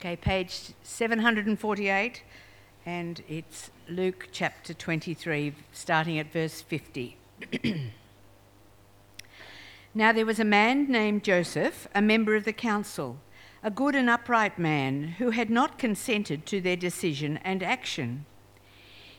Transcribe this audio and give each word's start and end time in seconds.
Okay, 0.00 0.14
page 0.14 0.74
748, 0.84 2.22
and 2.86 3.20
it's 3.28 3.72
Luke 3.88 4.28
chapter 4.30 4.72
23, 4.72 5.52
starting 5.72 6.20
at 6.20 6.30
verse 6.32 6.60
50. 6.60 7.16
now 9.96 10.12
there 10.12 10.24
was 10.24 10.38
a 10.38 10.44
man 10.44 10.88
named 10.88 11.24
Joseph, 11.24 11.88
a 11.96 12.00
member 12.00 12.36
of 12.36 12.44
the 12.44 12.52
council, 12.52 13.16
a 13.60 13.72
good 13.72 13.96
and 13.96 14.08
upright 14.08 14.56
man, 14.56 15.16
who 15.18 15.30
had 15.30 15.50
not 15.50 15.78
consented 15.78 16.46
to 16.46 16.60
their 16.60 16.76
decision 16.76 17.38
and 17.38 17.60
action. 17.60 18.24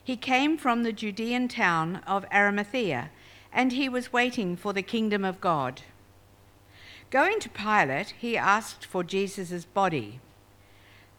He 0.02 0.16
came 0.16 0.58
from 0.58 0.84
the 0.84 0.94
Judean 0.94 1.50
town 1.50 1.98
of 2.08 2.26
Arimathea, 2.32 3.10
and 3.52 3.74
he 3.74 3.90
was 3.90 4.14
waiting 4.14 4.56
for 4.56 4.72
the 4.72 4.82
kingdom 4.82 5.26
of 5.26 5.42
God. 5.42 5.82
Going 7.10 7.42
to 7.42 7.50
Pilate, 7.50 8.14
he 8.18 8.38
asked 8.38 8.86
for 8.86 9.04
Jesus' 9.04 9.66
body. 9.66 10.22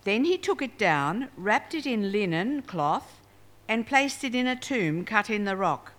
Then 0.04 0.24
he 0.24 0.38
took 0.38 0.62
it 0.62 0.78
down, 0.78 1.28
wrapped 1.36 1.74
it 1.74 1.86
in 1.86 2.10
linen 2.12 2.62
cloth, 2.62 3.20
and 3.68 3.86
placed 3.86 4.24
it 4.24 4.34
in 4.34 4.46
a 4.46 4.56
tomb 4.56 5.04
cut 5.04 5.28
in 5.30 5.44
the 5.44 5.56
rock, 5.56 5.92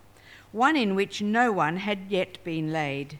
one 0.51 0.75
in 0.75 0.95
which 0.95 1.21
no 1.21 1.51
one 1.51 1.77
had 1.77 2.09
yet 2.09 2.43
been 2.43 2.71
laid. 2.73 3.19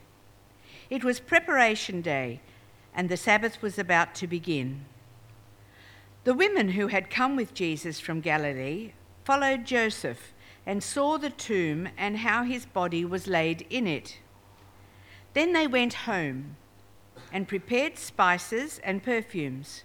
It 0.90 1.04
was 1.04 1.20
preparation 1.20 2.02
day, 2.02 2.42
and 2.94 3.08
the 3.10 3.16
Sabbath 3.18 3.62
was 3.62 3.78
about 3.80 4.16
to 4.16 4.28
begin. 4.28 4.86
The 6.24 6.34
women 6.34 6.70
who 6.70 6.88
had 6.88 7.10
come 7.10 7.36
with 7.36 7.54
Jesus 7.54 8.00
from 8.00 8.20
Galilee 8.20 8.92
followed 9.24 9.66
Joseph 9.66 10.34
and 10.66 10.84
saw 10.84 11.18
the 11.18 11.30
tomb 11.30 11.90
and 11.98 12.18
how 12.18 12.44
his 12.44 12.66
body 12.66 13.06
was 13.06 13.28
laid 13.28 13.66
in 13.70 13.88
it. 13.88 14.18
Then 15.34 15.54
they 15.54 15.68
went 15.68 15.94
home 16.10 16.58
and 17.32 17.48
prepared 17.48 17.98
spices 17.98 18.80
and 18.84 19.02
perfumes. 19.02 19.84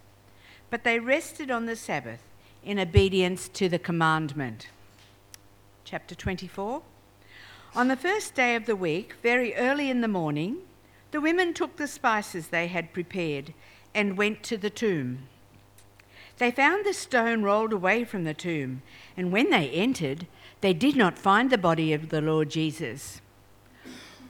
But 0.70 0.84
they 0.84 0.98
rested 0.98 1.50
on 1.50 1.66
the 1.66 1.76
Sabbath 1.76 2.22
in 2.64 2.78
obedience 2.78 3.48
to 3.50 3.68
the 3.68 3.78
commandment. 3.78 4.68
Chapter 5.84 6.14
24. 6.14 6.82
On 7.76 7.88
the 7.88 7.96
first 7.96 8.34
day 8.34 8.56
of 8.56 8.66
the 8.66 8.74
week, 8.74 9.14
very 9.22 9.54
early 9.54 9.90
in 9.90 10.00
the 10.00 10.08
morning, 10.08 10.58
the 11.12 11.20
women 11.20 11.54
took 11.54 11.76
the 11.76 11.86
spices 11.86 12.48
they 12.48 12.66
had 12.66 12.92
prepared 12.92 13.54
and 13.94 14.18
went 14.18 14.42
to 14.42 14.56
the 14.56 14.70
tomb. 14.70 15.20
They 16.38 16.50
found 16.50 16.84
the 16.84 16.92
stone 16.92 17.42
rolled 17.42 17.72
away 17.72 18.04
from 18.04 18.24
the 18.24 18.34
tomb, 18.34 18.82
and 19.16 19.30
when 19.32 19.50
they 19.50 19.70
entered, 19.70 20.26
they 20.62 20.74
did 20.74 20.96
not 20.96 21.18
find 21.18 21.48
the 21.50 21.56
body 21.58 21.92
of 21.92 22.08
the 22.08 22.20
Lord 22.20 22.50
Jesus. 22.50 23.20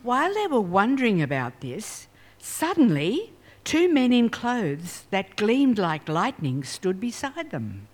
While 0.02 0.34
they 0.34 0.46
were 0.46 0.60
wondering 0.60 1.22
about 1.22 1.60
this, 1.62 2.06
suddenly 2.38 3.32
Two 3.66 3.92
men 3.92 4.12
in 4.12 4.30
clothes 4.30 5.06
that 5.10 5.34
gleamed 5.34 5.76
like 5.76 6.08
lightning 6.08 6.62
stood 6.62 7.00
beside 7.00 7.50
them. 7.50 7.88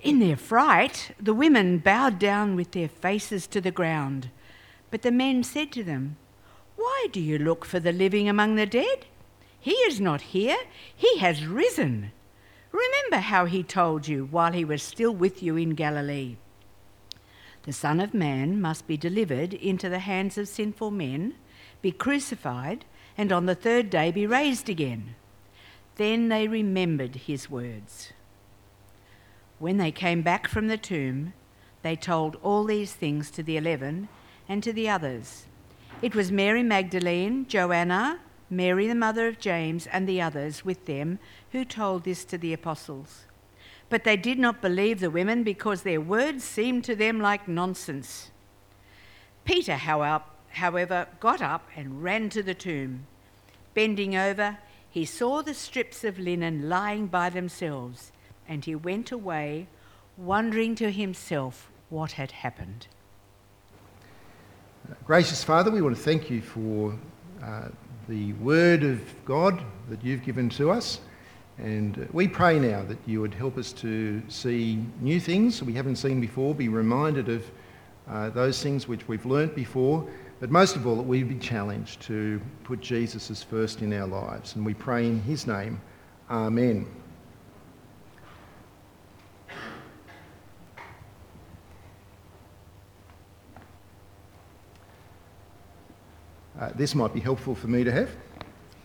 In 0.00 0.18
their 0.18 0.36
fright, 0.36 1.12
the 1.18 1.32
women 1.32 1.78
bowed 1.78 2.18
down 2.18 2.54
with 2.54 2.72
their 2.72 2.90
faces 2.90 3.46
to 3.46 3.62
the 3.62 3.70
ground. 3.70 4.28
But 4.90 5.00
the 5.00 5.10
men 5.10 5.42
said 5.42 5.72
to 5.72 5.82
them, 5.84 6.16
Why 6.76 7.06
do 7.12 7.18
you 7.18 7.38
look 7.38 7.64
for 7.64 7.80
the 7.80 7.92
living 7.92 8.28
among 8.28 8.56
the 8.56 8.66
dead? 8.66 9.06
He 9.58 9.72
is 9.88 10.02
not 10.02 10.20
here, 10.20 10.58
he 10.94 11.16
has 11.16 11.46
risen. 11.46 12.12
Remember 12.70 13.22
how 13.22 13.46
he 13.46 13.62
told 13.62 14.06
you 14.06 14.26
while 14.30 14.52
he 14.52 14.66
was 14.66 14.82
still 14.82 15.12
with 15.14 15.42
you 15.42 15.56
in 15.56 15.70
Galilee. 15.70 16.36
The 17.62 17.72
Son 17.72 18.00
of 18.00 18.12
Man 18.12 18.60
must 18.60 18.86
be 18.86 18.98
delivered 18.98 19.54
into 19.54 19.88
the 19.88 20.00
hands 20.00 20.36
of 20.36 20.46
sinful 20.46 20.90
men, 20.90 21.36
be 21.80 21.90
crucified, 21.90 22.84
and 23.16 23.32
on 23.32 23.46
the 23.46 23.54
third 23.54 23.90
day 23.90 24.10
be 24.10 24.26
raised 24.26 24.68
again. 24.68 25.14
Then 25.96 26.28
they 26.28 26.48
remembered 26.48 27.14
his 27.16 27.48
words. 27.48 28.12
When 29.58 29.76
they 29.78 29.92
came 29.92 30.22
back 30.22 30.48
from 30.48 30.66
the 30.66 30.76
tomb, 30.78 31.32
they 31.82 31.96
told 31.96 32.36
all 32.42 32.64
these 32.64 32.92
things 32.92 33.30
to 33.32 33.42
the 33.42 33.56
eleven 33.56 34.08
and 34.48 34.62
to 34.62 34.72
the 34.72 34.88
others. 34.88 35.46
It 36.02 36.14
was 36.14 36.32
Mary 36.32 36.62
Magdalene, 36.62 37.46
Joanna, 37.46 38.20
Mary 38.50 38.88
the 38.88 38.94
mother 38.94 39.28
of 39.28 39.38
James, 39.38 39.86
and 39.86 40.08
the 40.08 40.20
others 40.20 40.64
with 40.64 40.86
them 40.86 41.18
who 41.52 41.64
told 41.64 42.04
this 42.04 42.24
to 42.26 42.36
the 42.38 42.52
apostles. 42.52 43.24
But 43.88 44.04
they 44.04 44.16
did 44.16 44.38
not 44.38 44.60
believe 44.62 44.98
the 44.98 45.10
women 45.10 45.44
because 45.44 45.82
their 45.82 46.00
words 46.00 46.42
seemed 46.42 46.84
to 46.84 46.96
them 46.96 47.20
like 47.20 47.46
nonsense. 47.46 48.30
Peter, 49.44 49.76
however, 49.76 50.24
however, 50.54 51.06
got 51.20 51.42
up 51.42 51.66
and 51.76 52.02
ran 52.02 52.30
to 52.30 52.42
the 52.42 52.54
tomb. 52.54 53.06
Bending 53.74 54.16
over, 54.16 54.58
he 54.88 55.04
saw 55.04 55.42
the 55.42 55.54
strips 55.54 56.04
of 56.04 56.18
linen 56.18 56.68
lying 56.68 57.06
by 57.06 57.28
themselves, 57.30 58.12
and 58.48 58.64
he 58.64 58.74
went 58.74 59.10
away, 59.10 59.66
wondering 60.16 60.74
to 60.76 60.90
himself 60.90 61.70
what 61.90 62.12
had 62.12 62.30
happened. 62.30 62.86
Uh, 64.90 64.94
gracious 65.04 65.42
Father, 65.42 65.70
we 65.70 65.82
want 65.82 65.96
to 65.96 66.02
thank 66.02 66.30
you 66.30 66.40
for 66.40 66.96
uh, 67.42 67.68
the 68.08 68.32
word 68.34 68.82
of 68.84 69.00
God 69.24 69.62
that 69.88 70.02
you've 70.04 70.24
given 70.24 70.48
to 70.50 70.70
us. 70.70 71.00
And 71.58 71.98
uh, 71.98 72.04
we 72.12 72.28
pray 72.28 72.58
now 72.60 72.82
that 72.84 72.98
you 73.06 73.20
would 73.20 73.34
help 73.34 73.56
us 73.58 73.72
to 73.74 74.22
see 74.28 74.84
new 75.00 75.18
things 75.20 75.62
we 75.62 75.72
haven't 75.72 75.96
seen 75.96 76.20
before, 76.20 76.54
be 76.54 76.68
reminded 76.68 77.28
of 77.28 77.44
uh, 78.08 78.28
those 78.30 78.62
things 78.62 78.86
which 78.86 79.08
we've 79.08 79.24
learnt 79.24 79.56
before, 79.56 80.06
but 80.40 80.50
most 80.50 80.76
of 80.76 80.86
all, 80.86 80.96
that 80.96 81.02
we 81.02 81.22
be 81.22 81.38
challenged 81.38 82.00
to 82.02 82.40
put 82.64 82.80
Jesus 82.80 83.30
as 83.30 83.42
first 83.42 83.82
in 83.82 83.92
our 83.92 84.06
lives. 84.06 84.56
And 84.56 84.66
we 84.66 84.74
pray 84.74 85.06
in 85.06 85.20
his 85.22 85.46
name, 85.46 85.80
Amen. 86.28 86.86
Uh, 96.60 96.70
this 96.76 96.94
might 96.94 97.12
be 97.12 97.20
helpful 97.20 97.54
for 97.54 97.66
me 97.66 97.84
to 97.84 97.92
have. 97.92 98.08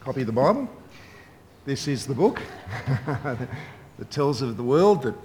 Copy 0.02 0.22
of 0.22 0.28
the 0.28 0.34
Bible. 0.34 0.68
This 1.66 1.88
is 1.88 2.08
the 2.08 2.16
book 2.16 2.42
that 3.06 4.10
tells 4.10 4.42
of 4.42 4.58
the 4.58 4.64
world 4.64 5.04
that 5.04 5.16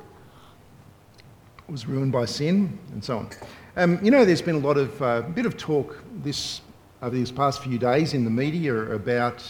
was 1.69 1.87
ruined 1.87 2.13
by 2.13 2.27
sin 2.27 2.79
and 2.93 3.03
so 3.03 3.19
on. 3.19 3.31
Um, 3.77 3.99
you 4.05 4.11
know, 4.13 4.25
there's 4.25 4.41
been 4.43 4.55
a 4.55 4.59
lot 4.67 4.77
of 4.77 5.03
uh, 5.03 5.23
bit 5.23 5.47
of 5.47 5.57
talk 5.57 5.99
this 6.23 6.61
over 7.03 7.13
these 7.15 7.33
past 7.33 7.61
few 7.61 7.77
days 7.77 8.15
in 8.15 8.23
the 8.23 8.31
media 8.31 8.73
about 8.73 9.43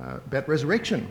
uh, 0.00 0.18
about 0.24 0.48
resurrection. 0.48 1.08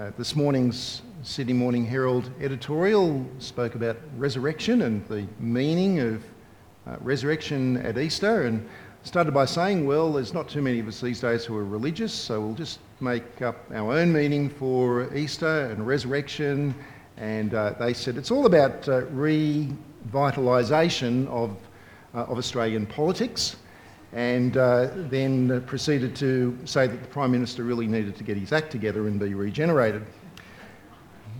Uh, 0.00 0.12
this 0.16 0.36
morning's 0.36 1.02
Sydney 1.24 1.54
Morning 1.54 1.84
Herald 1.84 2.30
editorial 2.40 3.26
spoke 3.40 3.74
about 3.74 3.96
resurrection 4.16 4.82
and 4.82 5.04
the 5.08 5.26
meaning 5.40 5.98
of 5.98 6.24
uh, 6.86 6.96
resurrection 7.00 7.78
at 7.78 7.98
Easter, 7.98 8.42
and 8.44 8.64
started 9.02 9.34
by 9.34 9.44
saying, 9.44 9.84
"Well, 9.84 10.12
there's 10.12 10.32
not 10.32 10.48
too 10.48 10.62
many 10.62 10.78
of 10.78 10.86
us 10.86 11.00
these 11.00 11.18
days 11.18 11.44
who 11.44 11.56
are 11.56 11.64
religious, 11.64 12.14
so 12.14 12.40
we'll 12.40 12.54
just 12.54 12.78
make 13.00 13.42
up 13.42 13.56
our 13.74 13.90
own 13.92 14.12
meaning 14.12 14.48
for 14.48 15.12
Easter 15.16 15.66
and 15.66 15.84
resurrection." 15.84 16.76
And 17.16 17.54
uh, 17.54 17.74
they 17.76 17.92
said 17.92 18.18
it's 18.18 18.30
all 18.30 18.46
about 18.46 18.88
uh, 18.88 19.04
re 19.06 19.68
vitalisation 20.08 21.26
of, 21.28 21.56
uh, 22.14 22.20
of 22.24 22.38
Australian 22.38 22.86
politics 22.86 23.56
and 24.12 24.56
uh, 24.56 24.88
then 24.94 25.62
proceeded 25.66 26.16
to 26.16 26.58
say 26.64 26.86
that 26.86 27.00
the 27.00 27.08
Prime 27.08 27.30
Minister 27.30 27.62
really 27.62 27.86
needed 27.86 28.16
to 28.16 28.24
get 28.24 28.36
his 28.36 28.52
act 28.52 28.70
together 28.72 29.06
and 29.06 29.20
be 29.20 29.34
regenerated. 29.34 30.04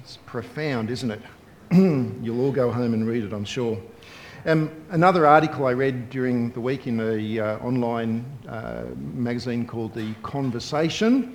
It's 0.02 0.18
profound, 0.26 0.88
isn't 0.90 1.10
it? 1.10 1.22
You'll 1.72 2.40
all 2.40 2.52
go 2.52 2.70
home 2.70 2.94
and 2.94 3.06
read 3.08 3.24
it, 3.24 3.32
I'm 3.32 3.44
sure. 3.44 3.78
Um, 4.46 4.70
another 4.90 5.26
article 5.26 5.66
I 5.66 5.72
read 5.72 6.10
during 6.10 6.50
the 6.50 6.60
week 6.60 6.86
in 6.86 7.00
an 7.00 7.38
uh, 7.40 7.58
online 7.60 8.24
uh, 8.48 8.84
magazine 8.96 9.66
called 9.66 9.92
The 9.92 10.14
Conversation, 10.22 11.34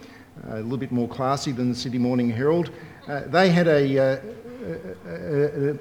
a 0.52 0.56
little 0.62 0.78
bit 0.78 0.92
more 0.92 1.08
classy 1.08 1.52
than 1.52 1.70
the 1.70 1.76
City 1.76 1.98
Morning 1.98 2.30
Herald, 2.30 2.72
uh, 3.08 3.22
they 3.28 3.52
had 3.52 3.68
a 3.68 4.00
uh, 4.00 4.20
a, 5.08 5.78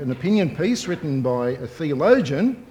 an 0.00 0.10
opinion 0.10 0.54
piece 0.56 0.86
written 0.86 1.22
by 1.22 1.50
a 1.50 1.66
theologian, 1.66 2.66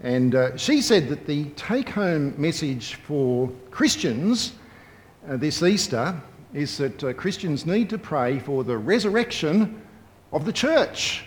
and 0.00 0.34
uh, 0.34 0.56
she 0.56 0.80
said 0.80 1.08
that 1.08 1.26
the 1.26 1.44
take 1.50 1.88
home 1.88 2.34
message 2.40 2.94
for 3.06 3.50
Christians 3.70 4.52
uh, 5.28 5.36
this 5.36 5.62
Easter 5.62 6.18
is 6.54 6.78
that 6.78 7.02
uh, 7.04 7.12
Christians 7.12 7.66
need 7.66 7.90
to 7.90 7.98
pray 7.98 8.38
for 8.38 8.62
the 8.64 8.76
resurrection 8.76 9.82
of 10.32 10.44
the 10.44 10.52
church. 10.52 11.24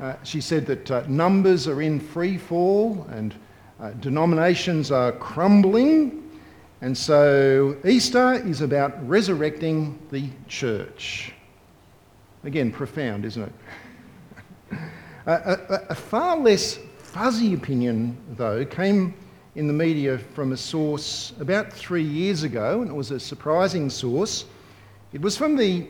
Uh, 0.00 0.14
she 0.24 0.40
said 0.40 0.66
that 0.66 0.90
uh, 0.90 1.02
numbers 1.08 1.68
are 1.68 1.80
in 1.80 2.00
free 2.00 2.36
fall 2.36 3.06
and 3.10 3.34
uh, 3.80 3.90
denominations 4.00 4.90
are 4.90 5.12
crumbling, 5.12 6.18
and 6.82 6.96
so 6.96 7.76
Easter 7.84 8.34
is 8.46 8.60
about 8.60 9.06
resurrecting 9.08 9.98
the 10.10 10.28
church. 10.48 11.32
Again, 12.44 12.72
profound, 12.72 13.24
isn't 13.24 13.40
it? 13.42 14.78
a, 15.26 15.32
a, 15.32 15.80
a 15.90 15.94
far 15.94 16.36
less 16.36 16.78
fuzzy 16.98 17.54
opinion, 17.54 18.16
though, 18.30 18.64
came 18.64 19.14
in 19.54 19.68
the 19.68 19.72
media 19.72 20.18
from 20.18 20.50
a 20.52 20.56
source 20.56 21.32
about 21.38 21.72
three 21.72 22.02
years 22.02 22.42
ago, 22.42 22.80
and 22.82 22.90
it 22.90 22.94
was 22.94 23.12
a 23.12 23.20
surprising 23.20 23.88
source. 23.88 24.46
It 25.12 25.20
was 25.20 25.36
from 25.36 25.56
the 25.56 25.86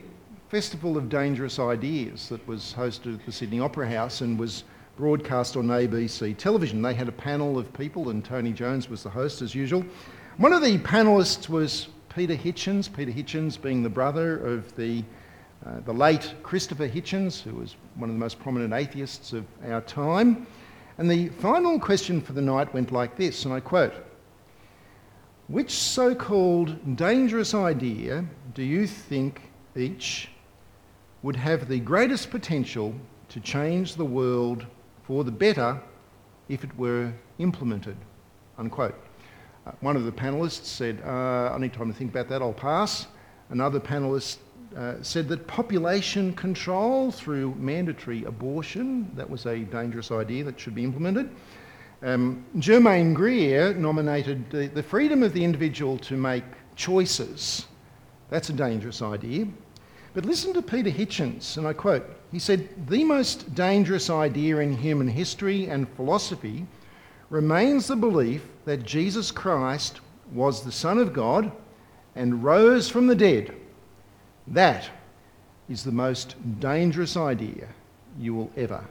Festival 0.49 0.95
of 0.95 1.09
Dangerous 1.09 1.57
Ideas 1.57 2.29
that 2.29 2.45
was 2.47 2.75
hosted 2.77 3.15
at 3.15 3.25
the 3.25 3.31
Sydney 3.31 3.59
Opera 3.59 3.89
House 3.89 4.21
and 4.21 4.37
was 4.37 4.63
broadcast 4.95 5.57
on 5.57 5.65
ABC 5.67 6.37
television. 6.37 6.83
They 6.83 6.93
had 6.93 7.07
a 7.07 7.11
panel 7.13 7.57
of 7.57 7.73
people, 7.73 8.09
and 8.09 8.23
Tony 8.23 8.53
Jones 8.53 8.89
was 8.89 9.01
the 9.01 9.09
host 9.09 9.41
as 9.41 9.55
usual. 9.55 9.83
One 10.37 10.53
of 10.53 10.61
the 10.61 10.77
panelists 10.79 11.49
was 11.49 11.87
Peter 12.13 12.35
Hitchens, 12.35 12.89
Peter 12.93 13.11
Hitchens 13.11 13.59
being 13.59 13.81
the 13.81 13.89
brother 13.89 14.37
of 14.45 14.75
the 14.75 15.03
uh, 15.65 15.79
the 15.85 15.93
late 15.93 16.33
Christopher 16.43 16.89
Hitchens, 16.89 17.41
who 17.41 17.55
was 17.55 17.75
one 17.95 18.09
of 18.09 18.15
the 18.15 18.19
most 18.19 18.37
prominent 18.37 18.73
atheists 18.73 19.31
of 19.31 19.45
our 19.65 19.79
time. 19.79 20.45
And 20.97 21.09
the 21.09 21.29
final 21.29 21.79
question 21.79 22.19
for 22.19 22.33
the 22.33 22.41
night 22.41 22.73
went 22.73 22.91
like 22.91 23.15
this, 23.15 23.45
and 23.45 23.53
I 23.53 23.61
quote 23.61 23.93
Which 25.47 25.71
so 25.71 26.13
called 26.15 26.97
dangerous 26.97 27.53
idea 27.53 28.25
do 28.53 28.61
you 28.61 28.85
think 28.85 29.41
each 29.75 30.27
would 31.21 31.37
have 31.37 31.69
the 31.69 31.79
greatest 31.79 32.29
potential 32.29 32.93
to 33.29 33.39
change 33.39 33.95
the 33.95 34.03
world 34.05 34.65
for 35.03 35.23
the 35.23 35.31
better 35.31 35.79
if 36.49 36.65
it 36.65 36.77
were 36.77 37.13
implemented? 37.39 37.95
Unquote. 38.57 38.95
Uh, 39.65 39.71
one 39.79 39.95
of 39.95 40.03
the 40.03 40.11
panelists 40.11 40.65
said, 40.65 41.01
uh, 41.05 41.53
I 41.53 41.57
need 41.57 41.71
time 41.71 41.87
to 41.91 41.97
think 41.97 42.11
about 42.11 42.27
that, 42.29 42.41
I'll 42.41 42.51
pass. 42.51 43.07
Another 43.49 43.79
panelist 43.79 44.37
uh, 44.75 44.95
said 45.03 45.27
that 45.27 45.45
population 45.45 46.33
control 46.33 47.11
through 47.11 47.53
mandatory 47.59 48.23
abortion, 48.23 49.07
that 49.15 49.29
was 49.29 49.45
a 49.45 49.59
dangerous 49.59 50.09
idea 50.09 50.43
that 50.43 50.59
should 50.59 50.73
be 50.73 50.83
implemented. 50.83 51.29
Um, 52.01 52.43
Germaine 52.59 53.13
Greer 53.13 53.75
nominated 53.75 54.49
the, 54.49 54.67
the 54.69 54.81
freedom 54.81 55.21
of 55.21 55.31
the 55.31 55.43
individual 55.43 55.99
to 55.99 56.15
make 56.15 56.43
choices. 56.75 57.67
That's 58.31 58.49
a 58.49 58.53
dangerous 58.53 59.03
idea. 59.03 59.45
But 60.15 60.25
listen 60.25 60.53
to 60.53 60.61
Peter 60.63 60.89
Hitchens, 60.89 61.57
and 61.57 61.67
I 61.67 61.73
quote 61.73 62.09
He 62.31 62.39
said, 62.39 62.67
The 62.87 63.03
most 63.03 63.53
dangerous 63.53 64.09
idea 64.09 64.57
in 64.57 64.75
human 64.75 65.07
history 65.07 65.67
and 65.67 65.87
philosophy 65.89 66.65
remains 67.29 67.85
the 67.85 67.95
belief 67.95 68.43
that 68.65 68.81
Jesus 68.83 69.29
Christ 69.29 70.01
was 70.31 70.63
the 70.63 70.71
Son 70.71 70.97
of 70.97 71.13
God 71.13 71.51
and 72.15 72.43
rose 72.43 72.89
from 72.89 73.05
the 73.05 73.15
dead 73.15 73.55
that 74.47 74.87
is 75.69 75.83
the 75.83 75.91
most 75.91 76.35
dangerous 76.59 77.15
idea 77.17 77.67
you 78.19 78.33
will 78.33 78.51
ever 78.57 78.83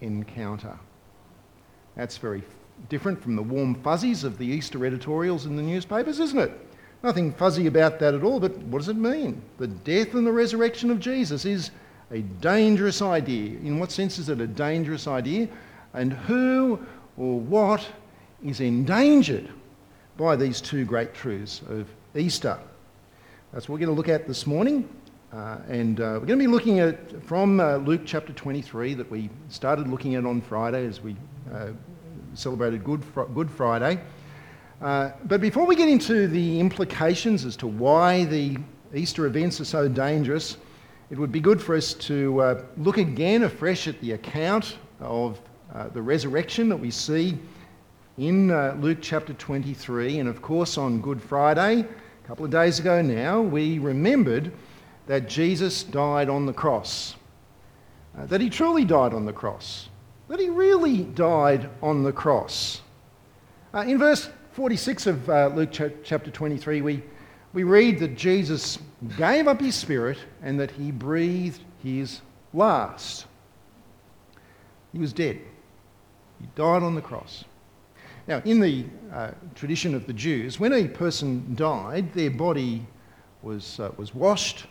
encounter. 0.00 0.76
That's 1.94 2.18
very 2.18 2.42
different 2.88 3.22
from 3.22 3.36
the 3.36 3.42
warm 3.42 3.74
fuzzies 3.76 4.24
of 4.24 4.36
the 4.38 4.46
Easter 4.46 4.84
editorials 4.84 5.46
in 5.46 5.56
the 5.56 5.62
newspapers, 5.62 6.20
isn't 6.20 6.38
it? 6.38 6.50
Nothing 7.02 7.32
fuzzy 7.32 7.66
about 7.66 7.98
that 8.00 8.14
at 8.14 8.22
all, 8.24 8.40
but 8.40 8.56
what 8.58 8.78
does 8.80 8.88
it 8.88 8.96
mean? 8.96 9.40
The 9.58 9.68
death 9.68 10.14
and 10.14 10.26
the 10.26 10.32
resurrection 10.32 10.90
of 10.90 10.98
Jesus 11.00 11.44
is 11.44 11.70
a 12.10 12.20
dangerous 12.40 13.00
idea. 13.00 13.58
In 13.60 13.78
what 13.78 13.92
sense 13.92 14.18
is 14.18 14.28
it 14.28 14.40
a 14.40 14.46
dangerous 14.46 15.06
idea? 15.06 15.48
And 15.94 16.12
who 16.12 16.80
or 17.16 17.38
what 17.38 17.86
is 18.44 18.60
endangered 18.60 19.48
by 20.16 20.36
these 20.36 20.60
two 20.60 20.84
great 20.84 21.14
truths 21.14 21.62
of 21.68 21.88
Easter? 22.14 22.58
That's 23.56 23.70
uh, 23.70 23.72
what 23.72 23.80
we're 23.80 23.86
going 23.86 23.96
to 23.96 23.96
look 23.96 24.10
at 24.10 24.26
this 24.28 24.46
morning. 24.46 24.86
Uh, 25.32 25.56
and 25.66 25.98
uh, 25.98 26.18
we're 26.20 26.26
going 26.26 26.38
to 26.38 26.44
be 26.44 26.46
looking 26.46 26.80
at 26.80 27.22
from 27.22 27.58
uh, 27.58 27.78
Luke 27.78 28.02
chapter 28.04 28.34
23 28.34 28.92
that 28.92 29.10
we 29.10 29.30
started 29.48 29.88
looking 29.88 30.14
at 30.14 30.26
on 30.26 30.42
Friday 30.42 30.84
as 30.84 31.00
we 31.00 31.16
uh, 31.50 31.68
celebrated 32.34 32.84
Good, 32.84 33.02
Fr- 33.02 33.22
Good 33.24 33.50
Friday. 33.50 33.98
Uh, 34.82 35.12
but 35.24 35.40
before 35.40 35.64
we 35.64 35.74
get 35.74 35.88
into 35.88 36.28
the 36.28 36.60
implications 36.60 37.46
as 37.46 37.56
to 37.56 37.66
why 37.66 38.26
the 38.26 38.58
Easter 38.94 39.24
events 39.24 39.58
are 39.58 39.64
so 39.64 39.88
dangerous, 39.88 40.58
it 41.08 41.16
would 41.16 41.32
be 41.32 41.40
good 41.40 41.62
for 41.62 41.74
us 41.74 41.94
to 41.94 42.62
look 42.76 42.98
again 42.98 43.44
afresh 43.44 43.88
at 43.88 43.98
the 44.02 44.12
account 44.12 44.76
of 45.00 45.40
the 45.94 46.02
resurrection 46.02 46.68
that 46.68 46.76
we 46.76 46.90
see 46.90 47.38
in 48.18 48.48
Luke 48.82 48.98
chapter 49.00 49.32
23, 49.32 50.18
and 50.18 50.28
of 50.28 50.42
course 50.42 50.76
on 50.76 51.00
Good 51.00 51.22
Friday 51.22 51.86
a 52.26 52.28
couple 52.28 52.44
of 52.44 52.50
days 52.50 52.80
ago 52.80 53.00
now, 53.02 53.40
we 53.40 53.78
remembered 53.78 54.50
that 55.06 55.28
Jesus 55.28 55.84
died 55.84 56.28
on 56.28 56.44
the 56.44 56.52
cross, 56.52 57.14
uh, 58.18 58.26
that 58.26 58.40
he 58.40 58.50
truly 58.50 58.84
died 58.84 59.14
on 59.14 59.24
the 59.26 59.32
cross, 59.32 59.88
that 60.26 60.40
he 60.40 60.48
really 60.50 61.04
died 61.04 61.70
on 61.80 62.02
the 62.02 62.10
cross. 62.12 62.82
Uh, 63.72 63.82
in 63.86 63.96
verse 63.98 64.28
46 64.54 65.06
of 65.06 65.30
uh, 65.30 65.52
Luke 65.54 65.70
ch- 65.70 65.82
chapter 66.02 66.28
23, 66.32 66.80
we, 66.80 67.00
we 67.52 67.62
read 67.62 68.00
that 68.00 68.16
Jesus 68.16 68.80
gave 69.16 69.46
up 69.46 69.60
his 69.60 69.76
spirit 69.76 70.18
and 70.42 70.58
that 70.58 70.72
he 70.72 70.90
breathed 70.90 71.60
his 71.80 72.22
last. 72.52 73.26
He 74.92 74.98
was 74.98 75.12
dead. 75.12 75.38
He 76.40 76.48
died 76.56 76.82
on 76.82 76.96
the 76.96 77.02
cross. 77.02 77.44
Now, 78.28 78.42
in 78.44 78.58
the 78.58 78.84
uh, 79.12 79.30
tradition 79.54 79.94
of 79.94 80.08
the 80.08 80.12
Jews, 80.12 80.58
when 80.58 80.72
a 80.72 80.88
person 80.88 81.54
died, 81.54 82.12
their 82.12 82.30
body 82.30 82.84
was, 83.42 83.78
uh, 83.78 83.92
was 83.96 84.16
washed, 84.16 84.66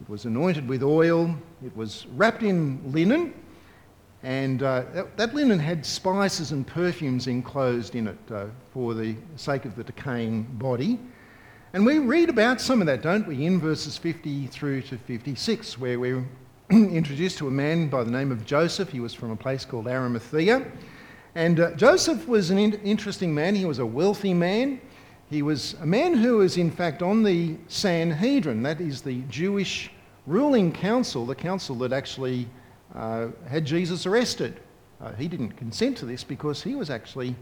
it 0.00 0.08
was 0.08 0.24
anointed 0.24 0.68
with 0.68 0.84
oil, 0.84 1.34
it 1.64 1.76
was 1.76 2.06
wrapped 2.14 2.44
in 2.44 2.80
linen, 2.92 3.34
and 4.22 4.62
uh, 4.62 4.84
that, 4.94 5.16
that, 5.16 5.34
linen 5.34 5.58
had 5.58 5.84
spices 5.84 6.52
and 6.52 6.64
perfumes 6.64 7.26
enclosed 7.26 7.96
in 7.96 8.06
it 8.06 8.18
uh, 8.32 8.46
for 8.72 8.94
the 8.94 9.16
sake 9.34 9.64
of 9.64 9.74
the 9.74 9.82
decaying 9.82 10.44
body. 10.52 11.00
And 11.72 11.84
we 11.84 11.98
read 11.98 12.28
about 12.28 12.60
some 12.60 12.80
of 12.80 12.86
that, 12.86 13.02
don't 13.02 13.26
we, 13.26 13.46
in 13.46 13.60
verses 13.60 13.96
50 13.98 14.46
through 14.46 14.82
to 14.82 14.96
56, 14.98 15.76
where 15.78 15.98
we're 15.98 16.24
introduced 16.70 17.38
to 17.38 17.48
a 17.48 17.50
man 17.50 17.88
by 17.88 18.04
the 18.04 18.10
name 18.12 18.30
of 18.30 18.46
Joseph. 18.46 18.90
He 18.90 19.00
was 19.00 19.12
from 19.12 19.32
a 19.32 19.36
place 19.36 19.64
called 19.64 19.88
Arimathea. 19.88 20.64
And 21.36 21.60
uh, 21.60 21.72
Joseph 21.74 22.26
was 22.26 22.48
an 22.50 22.56
in- 22.58 22.72
interesting 22.82 23.34
man. 23.34 23.54
He 23.54 23.66
was 23.66 23.78
a 23.78 23.84
wealthy 23.84 24.32
man. 24.32 24.80
He 25.28 25.42
was 25.42 25.74
a 25.74 25.84
man 25.86 26.14
who 26.14 26.38
was, 26.38 26.56
in 26.56 26.70
fact, 26.70 27.02
on 27.02 27.24
the 27.24 27.56
Sanhedrin, 27.68 28.62
that 28.62 28.80
is 28.80 29.02
the 29.02 29.20
Jewish 29.28 29.90
ruling 30.26 30.72
council, 30.72 31.26
the 31.26 31.34
council 31.34 31.76
that 31.80 31.92
actually 31.92 32.48
uh, 32.94 33.26
had 33.46 33.66
Jesus 33.66 34.06
arrested. 34.06 34.58
Uh, 34.98 35.12
he 35.12 35.28
didn't 35.28 35.50
consent 35.58 35.98
to 35.98 36.06
this 36.06 36.24
because 36.24 36.62
he 36.62 36.74
was 36.74 36.88
actually, 36.88 37.36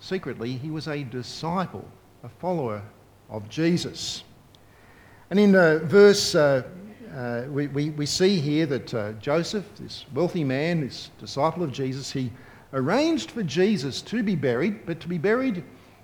secretly, 0.00 0.54
he 0.56 0.72
was 0.72 0.88
a 0.88 1.04
disciple, 1.04 1.86
a 2.24 2.28
follower 2.28 2.82
of 3.30 3.48
Jesus. 3.48 4.24
And 5.30 5.38
in 5.38 5.54
uh, 5.54 5.78
verse, 5.84 6.34
uh, 6.34 6.64
uh, 7.14 7.42
we, 7.48 7.68
we, 7.68 7.90
we, 7.90 8.06
see 8.06 8.40
here 8.40 8.66
that 8.66 8.92
uh, 8.92 9.12
Joseph, 9.12 9.64
this 9.78 10.04
wealthy 10.12 10.42
man, 10.42 10.80
this 10.80 11.12
disciple 11.20 11.62
of 11.62 11.70
Jesus, 11.70 12.10
he 12.10 12.32
arranged 12.72 13.30
for 13.30 13.42
Jesus 13.42 14.02
to 14.02 14.22
be 14.22 14.34
buried, 14.34 14.86
but 14.86 15.00
to 15.00 15.08
be 15.08 15.18
buried 15.18 15.62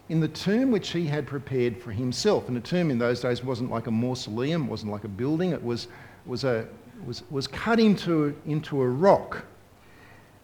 in 0.09 0.21
the 0.21 0.29
tomb 0.29 0.71
which 0.71 0.91
he 0.91 1.07
had 1.07 1.27
prepared 1.27 1.77
for 1.81 1.91
himself. 1.93 2.49
And 2.49 2.57
a 2.57 2.61
tomb 2.61 2.91
in 2.91 2.99
those 2.99 3.21
days 3.21 3.43
wasn't 3.43 3.71
like 3.71 3.87
a 3.87 3.91
mausoleum, 3.91 4.69
wasn't 4.69 4.93
like 4.93 5.05
a 5.05 5.09
building, 5.09 5.51
it 5.51 5.63
was, 5.63 5.89
was, 6.27 6.45
a, 6.45 6.67
was, 7.05 7.23
was 7.31 7.47
cut 7.47 7.81
into, 7.81 8.37
into 8.47 8.81
a 8.81 8.89
rock. 8.89 9.45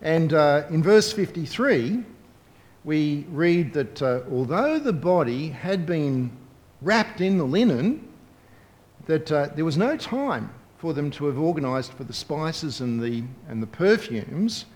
And 0.00 0.32
uh, 0.32 0.64
in 0.70 0.82
verse 0.82 1.12
53, 1.12 2.04
we 2.84 3.26
read 3.30 3.72
that 3.74 4.00
uh, 4.02 4.20
although 4.30 4.78
the 4.78 4.92
body 4.92 5.48
had 5.48 5.84
been 5.86 6.30
wrapped 6.80 7.20
in 7.20 7.36
the 7.38 7.44
linen, 7.44 8.06
that 9.06 9.30
uh, 9.32 9.48
there 9.54 9.64
was 9.64 9.76
no 9.76 9.96
time 9.96 10.52
for 10.78 10.94
them 10.94 11.10
to 11.10 11.26
have 11.26 11.38
organised 11.38 11.92
for 11.94 12.04
the 12.04 12.12
spices 12.12 12.80
and 12.80 13.02
the, 13.02 13.24
and 13.48 13.60
the 13.60 13.66
perfumes 13.66 14.66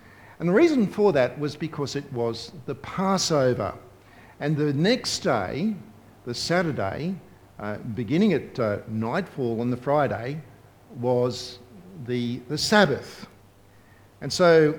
and 0.43 0.49
the 0.49 0.55
reason 0.55 0.89
for 0.89 1.13
that 1.13 1.39
was 1.39 1.55
because 1.55 1.95
it 1.95 2.03
was 2.13 2.51
the 2.67 2.75
Passover. 2.75 3.73
And 4.41 4.57
the 4.57 4.73
next 4.73 5.21
day, 5.21 5.77
the 6.25 6.35
Saturday, 6.35 7.15
uh, 7.61 7.77
beginning 7.95 8.33
at 8.33 8.59
uh, 8.59 8.79
nightfall 8.89 9.61
on 9.61 9.71
the 9.71 9.77
Friday, 9.77 10.41
was 10.97 11.61
the, 12.07 12.39
the 12.49 12.59
Sabbath. 12.59 13.29
And 14.21 14.33
so 14.33 14.77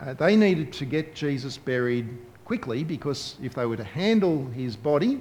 uh, 0.00 0.14
they 0.14 0.34
needed 0.34 0.72
to 0.72 0.84
get 0.84 1.14
Jesus 1.14 1.58
buried 1.58 2.08
quickly 2.44 2.82
because 2.82 3.36
if 3.40 3.54
they 3.54 3.66
were 3.66 3.76
to 3.76 3.84
handle 3.84 4.44
his 4.48 4.74
body 4.74 5.20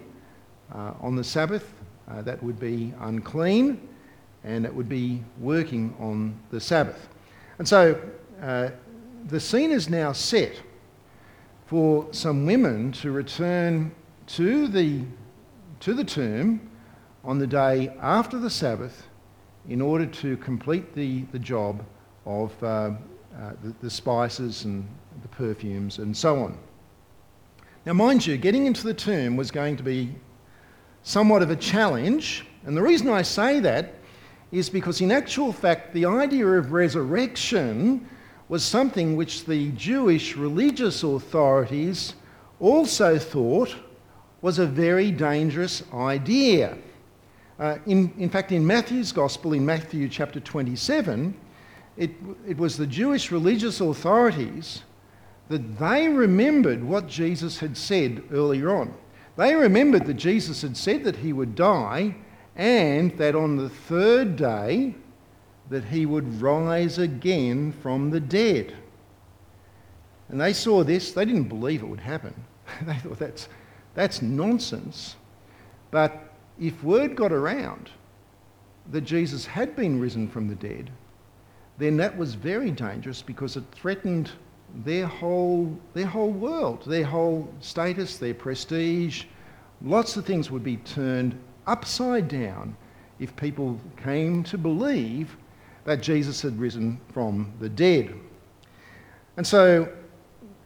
uh, 0.73 0.93
on 1.01 1.15
the 1.15 1.23
Sabbath, 1.23 1.71
uh, 2.09 2.23
that 2.23 2.41
would 2.41 2.59
be 2.59 2.91
unclean 3.01 3.87
and 4.43 4.65
it 4.65 4.73
would 4.73 4.89
be 4.89 5.23
working 5.39 5.95
on 5.99 6.35
the 6.49 6.59
Sabbath. 6.59 7.09
And 7.59 7.67
so 7.67 8.01
uh, 8.41 8.71
the 9.27 9.39
scene 9.39 9.71
is 9.71 9.89
now 9.89 10.11
set 10.11 10.59
for 11.65 12.05
some 12.11 12.45
women 12.45 12.91
to 12.91 13.11
return 13.11 13.91
to 14.27 14.67
the, 14.67 15.01
to 15.79 15.93
the 15.93 16.03
tomb 16.03 16.69
on 17.23 17.39
the 17.39 17.47
day 17.47 17.93
after 18.01 18.37
the 18.37 18.49
Sabbath 18.49 19.07
in 19.69 19.79
order 19.81 20.05
to 20.05 20.35
complete 20.37 20.93
the, 20.93 21.21
the 21.31 21.39
job 21.39 21.83
of 22.25 22.51
uh, 22.63 22.65
uh, 22.65 22.93
the, 23.63 23.73
the 23.81 23.89
spices 23.89 24.65
and 24.65 24.87
the 25.21 25.27
perfumes 25.29 25.99
and 25.99 26.15
so 26.15 26.39
on. 26.39 26.57
Now, 27.85 27.93
mind 27.93 28.25
you, 28.25 28.37
getting 28.37 28.65
into 28.65 28.83
the 28.83 28.93
tomb 28.93 29.35
was 29.37 29.51
going 29.51 29.77
to 29.77 29.83
be 29.83 30.13
somewhat 31.03 31.41
of 31.43 31.49
a 31.49 31.55
challenge. 31.55 32.45
And 32.65 32.77
the 32.77 32.81
reason 32.81 33.09
I 33.09 33.23
say 33.23 33.59
that 33.61 33.93
is 34.51 34.69
because, 34.69 35.01
in 35.01 35.11
actual 35.11 35.51
fact, 35.51 35.93
the 35.93 36.05
idea 36.05 36.47
of 36.47 36.71
resurrection 36.71 38.07
was 38.53 38.63
something 38.63 39.15
which 39.15 39.45
the 39.45 39.71
Jewish 39.71 40.35
religious 40.35 41.01
authorities 41.01 42.13
also 42.59 43.17
thought 43.17 43.75
was 44.43 44.59
a 44.59 44.67
very 44.67 45.09
dangerous 45.09 45.81
idea. 45.91 46.77
Uh, 47.59 47.79
in, 47.87 48.13
in 48.19 48.29
fact, 48.29 48.51
in 48.51 48.63
Matthew's 48.63 49.11
Gospel, 49.11 49.53
in 49.53 49.65
Matthew 49.65 50.07
chapter 50.07 50.39
27, 50.39 51.33
it, 51.97 52.11
it 52.47 52.55
was 52.55 52.77
the 52.77 52.85
Jewish 52.85 53.31
religious 53.31 53.81
authorities 53.81 54.83
that 55.49 55.79
they 55.79 56.07
remembered 56.07 56.83
what 56.83 57.07
Jesus 57.07 57.57
had 57.57 57.75
said 57.75 58.21
earlier 58.31 58.69
on. 58.75 58.93
They 59.35 59.55
remembered 59.55 60.05
that 60.05 60.13
Jesus 60.13 60.61
had 60.61 60.77
said 60.77 61.03
that 61.05 61.15
he 61.15 61.33
would 61.33 61.55
die 61.55 62.15
and 62.55 63.17
that 63.17 63.33
on 63.33 63.55
the 63.55 63.69
third 63.69 64.35
day 64.35 64.93
that 65.73 65.83
he 65.85 66.05
would 66.05 66.39
rise 66.39 66.99
again 66.99 67.71
from 67.71 68.11
the 68.11 68.19
dead. 68.19 68.73
And 70.29 70.39
they 70.39 70.53
saw 70.53 70.83
this, 70.83 71.11
they 71.11 71.25
didn't 71.25 71.49
believe 71.49 71.81
it 71.81 71.87
would 71.87 71.99
happen. 71.99 72.33
they 72.83 72.93
thought 72.95 73.17
that's, 73.19 73.49
that's 73.95 74.21
nonsense. 74.21 75.15
But 75.89 76.13
if 76.59 76.83
word 76.83 77.15
got 77.15 77.31
around 77.31 77.89
that 78.91 79.01
Jesus 79.01 79.45
had 79.47 79.75
been 79.75 79.99
risen 79.99 80.27
from 80.29 80.47
the 80.47 80.55
dead, 80.55 80.91
then 81.79 81.97
that 81.97 82.15
was 82.15 82.35
very 82.35 82.69
dangerous 82.69 83.23
because 83.23 83.55
it 83.57 83.63
threatened 83.71 84.29
their 84.85 85.07
whole, 85.07 85.75
their 85.95 86.05
whole 86.05 86.31
world, 86.31 86.83
their 86.85 87.03
whole 87.03 87.51
status, 87.61 88.17
their 88.17 88.35
prestige. 88.35 89.23
Lots 89.81 90.17
of 90.17 90.23
things 90.25 90.51
would 90.51 90.63
be 90.63 90.77
turned 90.77 91.37
upside 91.65 92.27
down 92.27 92.77
if 93.17 93.35
people 93.35 93.79
came 94.03 94.43
to 94.43 94.57
believe 94.59 95.35
that 95.85 96.01
Jesus 96.01 96.41
had 96.41 96.57
risen 96.59 96.99
from 97.13 97.51
the 97.59 97.69
dead. 97.69 98.13
And 99.37 99.45
so, 99.45 99.89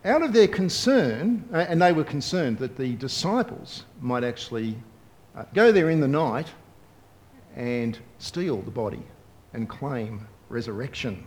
out 0.06 0.22
of 0.22 0.34
their 0.34 0.48
concern, 0.48 1.48
uh, 1.54 1.58
and 1.70 1.82
they 1.82 1.92
were 1.94 2.04
concerned 2.04 2.58
that 2.60 2.78
the 2.78 2.96
disciples 2.96 3.86
might 4.02 4.24
actually 4.24 4.76
uh, 5.36 5.44
go 5.54 5.72
there 5.72 5.90
in 5.90 6.00
the 6.00 6.08
night 6.08 6.48
and 7.56 7.98
steal 8.20 8.62
the 8.62 8.72
body 8.72 9.02
and 9.54 9.68
claim 9.68 10.28
resurrection. 10.50 11.26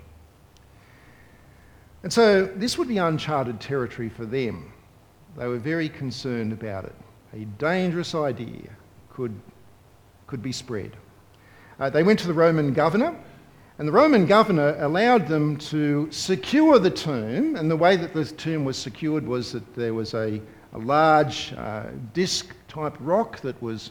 And 2.02 2.12
so, 2.12 2.46
this 2.46 2.78
would 2.78 2.88
be 2.88 2.98
uncharted 2.98 3.60
territory 3.60 4.08
for 4.08 4.24
them. 4.24 4.72
They 5.36 5.46
were 5.46 5.58
very 5.58 5.88
concerned 5.88 6.52
about 6.52 6.84
it. 6.84 6.94
A 7.32 7.44
dangerous 7.58 8.14
idea 8.14 8.68
could, 9.10 9.38
could 10.26 10.42
be 10.42 10.52
spread. 10.52 10.92
Uh, 11.78 11.88
they 11.90 12.02
went 12.02 12.18
to 12.20 12.26
the 12.26 12.34
Roman 12.34 12.72
governor, 12.72 13.16
and 13.80 13.88
the 13.88 13.92
Roman 13.94 14.26
governor 14.26 14.76
allowed 14.80 15.26
them 15.26 15.56
to 15.56 16.06
secure 16.12 16.78
the 16.78 16.90
tomb, 16.90 17.56
and 17.56 17.70
the 17.70 17.76
way 17.78 17.96
that 17.96 18.12
the 18.12 18.26
tomb 18.26 18.66
was 18.66 18.76
secured 18.76 19.26
was 19.26 19.52
that 19.52 19.74
there 19.74 19.94
was 19.94 20.12
a, 20.12 20.38
a 20.74 20.78
large 20.78 21.54
uh, 21.56 21.84
disc 22.12 22.54
type 22.68 22.94
rock 23.00 23.40
that 23.40 23.60
was 23.62 23.90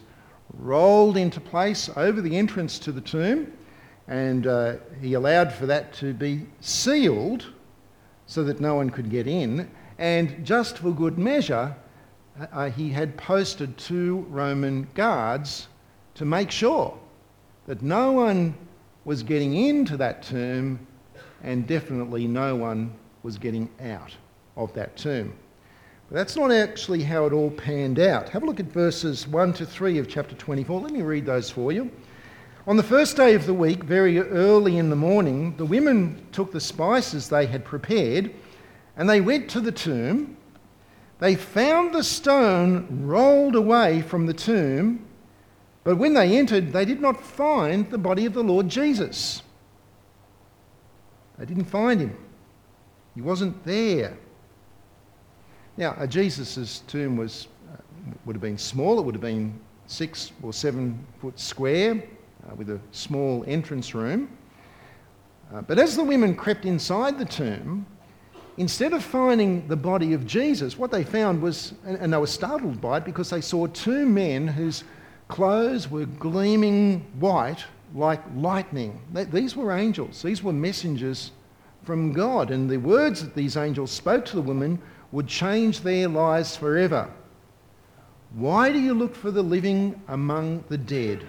rolled 0.56 1.16
into 1.16 1.40
place 1.40 1.90
over 1.96 2.20
the 2.20 2.36
entrance 2.36 2.78
to 2.78 2.92
the 2.92 3.00
tomb, 3.00 3.50
and 4.06 4.46
uh, 4.46 4.74
he 5.00 5.14
allowed 5.14 5.52
for 5.52 5.66
that 5.66 5.92
to 5.94 6.14
be 6.14 6.46
sealed 6.60 7.46
so 8.28 8.44
that 8.44 8.60
no 8.60 8.76
one 8.76 8.90
could 8.90 9.10
get 9.10 9.26
in. 9.26 9.68
And 9.98 10.46
just 10.46 10.78
for 10.78 10.92
good 10.92 11.18
measure, 11.18 11.74
uh, 12.52 12.70
he 12.70 12.90
had 12.90 13.16
posted 13.16 13.76
two 13.76 14.18
Roman 14.30 14.86
guards 14.94 15.66
to 16.14 16.24
make 16.24 16.52
sure 16.52 16.96
that 17.66 17.82
no 17.82 18.12
one 18.12 18.54
was 19.04 19.22
getting 19.22 19.54
into 19.54 19.96
that 19.96 20.22
tomb, 20.22 20.86
and 21.42 21.66
definitely 21.66 22.26
no 22.26 22.54
one 22.54 22.92
was 23.22 23.38
getting 23.38 23.68
out 23.80 24.14
of 24.56 24.72
that 24.74 24.96
tomb. 24.96 25.32
But 26.08 26.16
that's 26.16 26.36
not 26.36 26.50
actually 26.52 27.02
how 27.02 27.24
it 27.26 27.32
all 27.32 27.50
panned 27.50 27.98
out. 27.98 28.28
Have 28.30 28.42
a 28.42 28.46
look 28.46 28.60
at 28.60 28.66
verses 28.66 29.26
1 29.26 29.52
to 29.54 29.66
3 29.66 29.98
of 29.98 30.08
chapter 30.08 30.34
24. 30.34 30.80
Let 30.80 30.92
me 30.92 31.02
read 31.02 31.24
those 31.24 31.50
for 31.50 31.72
you. 31.72 31.90
On 32.66 32.76
the 32.76 32.82
first 32.82 33.16
day 33.16 33.34
of 33.34 33.46
the 33.46 33.54
week, 33.54 33.84
very 33.84 34.18
early 34.18 34.76
in 34.76 34.90
the 34.90 34.96
morning, 34.96 35.56
the 35.56 35.64
women 35.64 36.26
took 36.30 36.52
the 36.52 36.60
spices 36.60 37.28
they 37.28 37.46
had 37.46 37.64
prepared 37.64 38.32
and 38.96 39.08
they 39.08 39.20
went 39.22 39.48
to 39.50 39.60
the 39.60 39.72
tomb. 39.72 40.36
They 41.20 41.36
found 41.36 41.94
the 41.94 42.04
stone 42.04 43.04
rolled 43.06 43.56
away 43.56 44.02
from 44.02 44.26
the 44.26 44.34
tomb 44.34 45.06
but 45.90 45.96
when 45.96 46.14
they 46.14 46.38
entered, 46.38 46.72
they 46.72 46.84
did 46.84 47.00
not 47.00 47.20
find 47.20 47.90
the 47.90 47.98
body 47.98 48.24
of 48.24 48.32
the 48.32 48.44
Lord 48.44 48.68
Jesus. 48.68 49.42
They 51.36 51.44
didn't 51.44 51.64
find 51.64 51.98
him, 51.98 52.16
he 53.16 53.20
wasn't 53.20 53.64
there. 53.64 54.16
Now, 55.76 56.06
Jesus' 56.06 56.84
tomb 56.86 57.16
was, 57.16 57.48
uh, 57.74 57.78
would 58.24 58.36
have 58.36 58.40
been 58.40 58.56
small, 58.56 59.00
it 59.00 59.02
would 59.04 59.16
have 59.16 59.20
been 59.20 59.58
six 59.88 60.30
or 60.44 60.52
seven 60.52 61.04
foot 61.20 61.36
square 61.40 62.00
uh, 62.48 62.54
with 62.54 62.70
a 62.70 62.78
small 62.92 63.42
entrance 63.48 63.92
room. 63.92 64.28
Uh, 65.52 65.62
but 65.62 65.76
as 65.80 65.96
the 65.96 66.04
women 66.04 66.36
crept 66.36 66.66
inside 66.66 67.18
the 67.18 67.24
tomb, 67.24 67.84
instead 68.58 68.92
of 68.92 69.02
finding 69.02 69.66
the 69.66 69.74
body 69.76 70.12
of 70.12 70.24
Jesus, 70.24 70.78
what 70.78 70.92
they 70.92 71.02
found 71.02 71.42
was, 71.42 71.74
and, 71.84 71.96
and 71.98 72.12
they 72.12 72.16
were 72.18 72.28
startled 72.28 72.80
by 72.80 72.98
it 72.98 73.04
because 73.04 73.30
they 73.30 73.40
saw 73.40 73.66
two 73.66 74.06
men 74.06 74.46
whose 74.46 74.84
clothes 75.30 75.88
were 75.90 76.04
gleaming 76.06 77.00
white 77.18 77.64
like 77.94 78.20
lightning. 78.36 79.00
These 79.32 79.56
were 79.56 79.72
angels, 79.72 80.20
these 80.22 80.42
were 80.42 80.52
messengers 80.52 81.30
from 81.82 82.12
God, 82.12 82.50
and 82.50 82.68
the 82.68 82.76
words 82.76 83.22
that 83.24 83.34
these 83.34 83.56
angels 83.56 83.90
spoke 83.90 84.24
to 84.26 84.36
the 84.36 84.42
women 84.42 84.78
would 85.12 85.26
change 85.26 85.80
their 85.80 86.08
lives 86.08 86.54
forever. 86.56 87.10
Why 88.34 88.70
do 88.70 88.78
you 88.78 88.92
look 88.94 89.14
for 89.14 89.30
the 89.30 89.42
living 89.42 90.00
among 90.08 90.62
the 90.68 90.78
dead? 90.78 91.24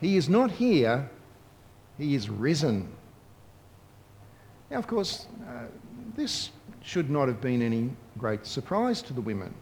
He 0.00 0.16
is 0.16 0.28
not 0.28 0.50
here, 0.50 1.10
he 1.98 2.14
is 2.14 2.30
risen. 2.30 2.88
Now, 4.70 4.78
of 4.78 4.86
course, 4.86 5.26
uh, 5.48 5.64
this 6.16 6.50
should 6.82 7.10
not 7.10 7.28
have 7.28 7.40
been 7.40 7.62
any 7.62 7.90
great 8.16 8.46
surprise 8.46 9.02
to 9.02 9.12
the 9.12 9.20
women. 9.20 9.52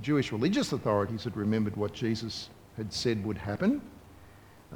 Jewish 0.00 0.32
religious 0.32 0.72
authorities 0.72 1.24
had 1.24 1.36
remembered 1.36 1.76
what 1.76 1.92
Jesus 1.92 2.50
had 2.76 2.92
said 2.92 3.24
would 3.24 3.38
happen, 3.38 3.80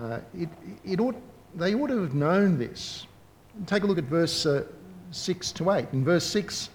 uh, 0.01 0.21
it, 0.37 0.49
it 0.85 1.01
ought, 1.01 1.17
they 1.57 1.75
ought 1.75 1.89
to 1.89 2.03
have 2.03 2.15
known 2.15 2.59
this. 2.59 3.07
Take 3.67 3.83
a 3.83 3.87
look 3.87 3.99
at 3.99 4.05
verse 4.05 4.47
uh, 4.47 4.65
6 5.11 5.53
to 5.53 5.73
8. 5.73 5.87
In 5.93 6.05
verse 6.05 6.25
6, 6.27 6.71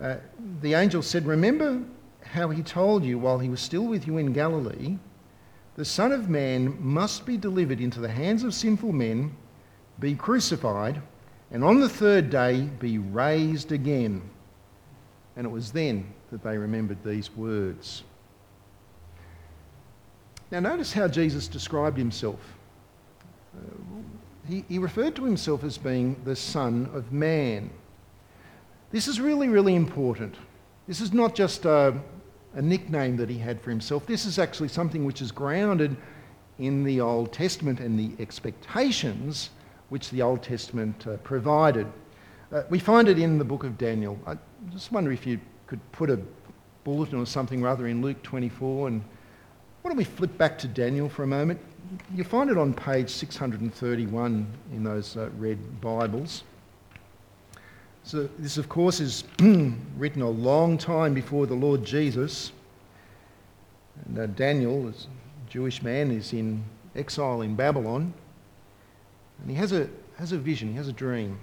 uh, 0.00 0.16
the 0.60 0.74
angel 0.74 1.02
said, 1.02 1.26
Remember 1.26 1.82
how 2.22 2.50
he 2.50 2.62
told 2.62 3.04
you 3.04 3.18
while 3.18 3.38
he 3.38 3.48
was 3.48 3.60
still 3.60 3.84
with 3.86 4.06
you 4.06 4.18
in 4.18 4.32
Galilee, 4.32 4.96
the 5.74 5.84
Son 5.84 6.12
of 6.12 6.28
Man 6.28 6.76
must 6.80 7.26
be 7.26 7.36
delivered 7.36 7.80
into 7.80 7.98
the 8.00 8.08
hands 8.08 8.44
of 8.44 8.54
sinful 8.54 8.92
men, 8.92 9.34
be 9.98 10.14
crucified, 10.14 11.02
and 11.50 11.64
on 11.64 11.80
the 11.80 11.88
third 11.88 12.30
day 12.30 12.60
be 12.78 12.98
raised 12.98 13.72
again. 13.72 14.22
And 15.36 15.44
it 15.44 15.50
was 15.50 15.72
then 15.72 16.12
that 16.30 16.42
they 16.42 16.56
remembered 16.56 16.98
these 17.04 17.30
words. 17.36 18.04
Now, 20.50 20.60
notice 20.60 20.92
how 20.92 21.06
Jesus 21.08 21.46
described 21.46 21.96
himself. 21.96 22.38
Uh, 23.56 23.60
he, 24.48 24.64
he 24.68 24.78
referred 24.78 25.14
to 25.16 25.24
himself 25.24 25.62
as 25.62 25.78
being 25.78 26.20
the 26.24 26.34
Son 26.34 26.88
of 26.92 27.12
Man. 27.12 27.70
This 28.90 29.06
is 29.06 29.20
really, 29.20 29.48
really 29.48 29.76
important. 29.76 30.36
This 30.88 31.00
is 31.00 31.12
not 31.12 31.34
just 31.36 31.64
a, 31.66 31.94
a 32.54 32.62
nickname 32.62 33.16
that 33.18 33.28
he 33.28 33.38
had 33.38 33.60
for 33.60 33.70
himself, 33.70 34.06
this 34.06 34.24
is 34.26 34.38
actually 34.40 34.68
something 34.68 35.04
which 35.04 35.22
is 35.22 35.30
grounded 35.30 35.96
in 36.58 36.82
the 36.84 37.00
Old 37.00 37.32
Testament 37.32 37.78
and 37.80 37.98
the 37.98 38.10
expectations 38.20 39.50
which 39.88 40.10
the 40.10 40.20
Old 40.22 40.42
Testament 40.42 41.06
uh, 41.06 41.16
provided. 41.18 41.86
Uh, 42.52 42.62
we 42.68 42.78
find 42.80 43.06
it 43.08 43.18
in 43.20 43.38
the 43.38 43.44
book 43.44 43.62
of 43.64 43.78
Daniel. 43.78 44.18
I 44.26 44.36
just 44.72 44.90
wonder 44.92 45.10
if 45.12 45.26
you 45.26 45.38
could 45.70 45.92
put 45.92 46.10
a 46.10 46.18
bulletin 46.84 47.16
or 47.18 47.24
something 47.24 47.62
rather 47.62 47.86
in 47.86 48.02
Luke 48.02 48.20
24. 48.24 48.88
And 48.88 49.00
why 49.80 49.88
don't 49.90 49.96
we 49.96 50.02
flip 50.04 50.36
back 50.36 50.58
to 50.58 50.68
Daniel 50.68 51.08
for 51.08 51.22
a 51.22 51.26
moment? 51.28 51.60
You'll 52.12 52.26
find 52.26 52.50
it 52.50 52.58
on 52.58 52.74
page 52.74 53.08
631 53.08 54.46
in 54.72 54.82
those 54.84 55.16
uh, 55.16 55.30
red 55.38 55.80
Bibles. 55.80 56.42
So, 58.02 58.28
this, 58.40 58.56
of 58.58 58.68
course, 58.68 58.98
is 58.98 59.22
written 59.40 60.22
a 60.22 60.28
long 60.28 60.76
time 60.76 61.14
before 61.14 61.46
the 61.46 61.54
Lord 61.54 61.84
Jesus. 61.84 62.50
And 64.06 64.18
uh, 64.18 64.26
Daniel, 64.26 64.88
as 64.88 65.06
a 65.06 65.50
Jewish 65.52 65.82
man, 65.82 66.10
is 66.10 66.32
in 66.32 66.64
exile 66.96 67.42
in 67.42 67.54
Babylon. 67.54 68.12
And 69.40 69.48
he 69.50 69.54
has 69.56 69.72
a, 69.72 69.88
has 70.18 70.32
a 70.32 70.38
vision, 70.38 70.68
he 70.70 70.74
has 70.74 70.88
a 70.88 70.92
dream. 70.92 71.38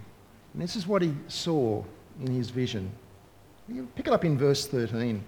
And 0.54 0.62
this 0.62 0.76
is 0.76 0.86
what 0.86 1.02
he 1.02 1.14
saw 1.30 1.82
in 2.20 2.28
his 2.32 2.50
vision. 2.50 2.92
You 3.70 3.88
pick 3.96 4.08
it 4.08 4.14
up 4.14 4.24
in 4.24 4.38
verse 4.38 4.66
13. 4.68 5.22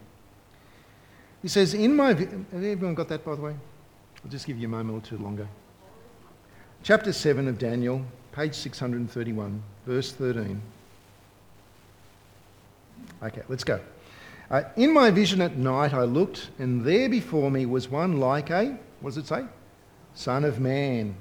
He 1.42 1.48
says, 1.48 1.74
In 1.74 1.96
my. 1.96 2.10
Have 2.14 2.48
everyone 2.54 2.96
got 2.96 3.10
that, 3.10 3.24
by 3.26 3.36
the 3.36 3.42
way? 3.42 3.56
I'll 4.24 4.32
just 4.32 4.46
give 4.46 4.58
you 4.58 4.68
a 4.68 4.72
moment 4.72 5.06
or 5.06 5.10
two 5.10 5.18
longer. 5.18 5.48
Chapter 6.84 7.12
7 7.12 7.48
of 7.50 7.58
Daniel, 7.58 8.02
page 8.32 8.56
631, 8.56 9.62
verse 9.86 10.12
13. 10.14 10.62
Okay, 13.24 13.42
let's 13.50 13.64
go. 13.66 13.80
Uh, 14.50 14.64
in 14.78 14.94
my 14.94 15.12
vision 15.12 15.42
at 15.42 15.58
night, 15.58 15.94
I 15.94 16.04
looked, 16.04 16.50
and 16.60 16.84
there 16.84 17.10
before 17.10 17.52
me 17.52 17.66
was 17.66 17.90
one 17.90 18.20
like 18.20 18.50
a, 18.50 18.78
what 19.02 19.14
does 19.14 19.18
it 19.24 19.28
say? 19.28 19.46
Son 20.16 20.46
of 20.46 20.60
man, 20.60 21.16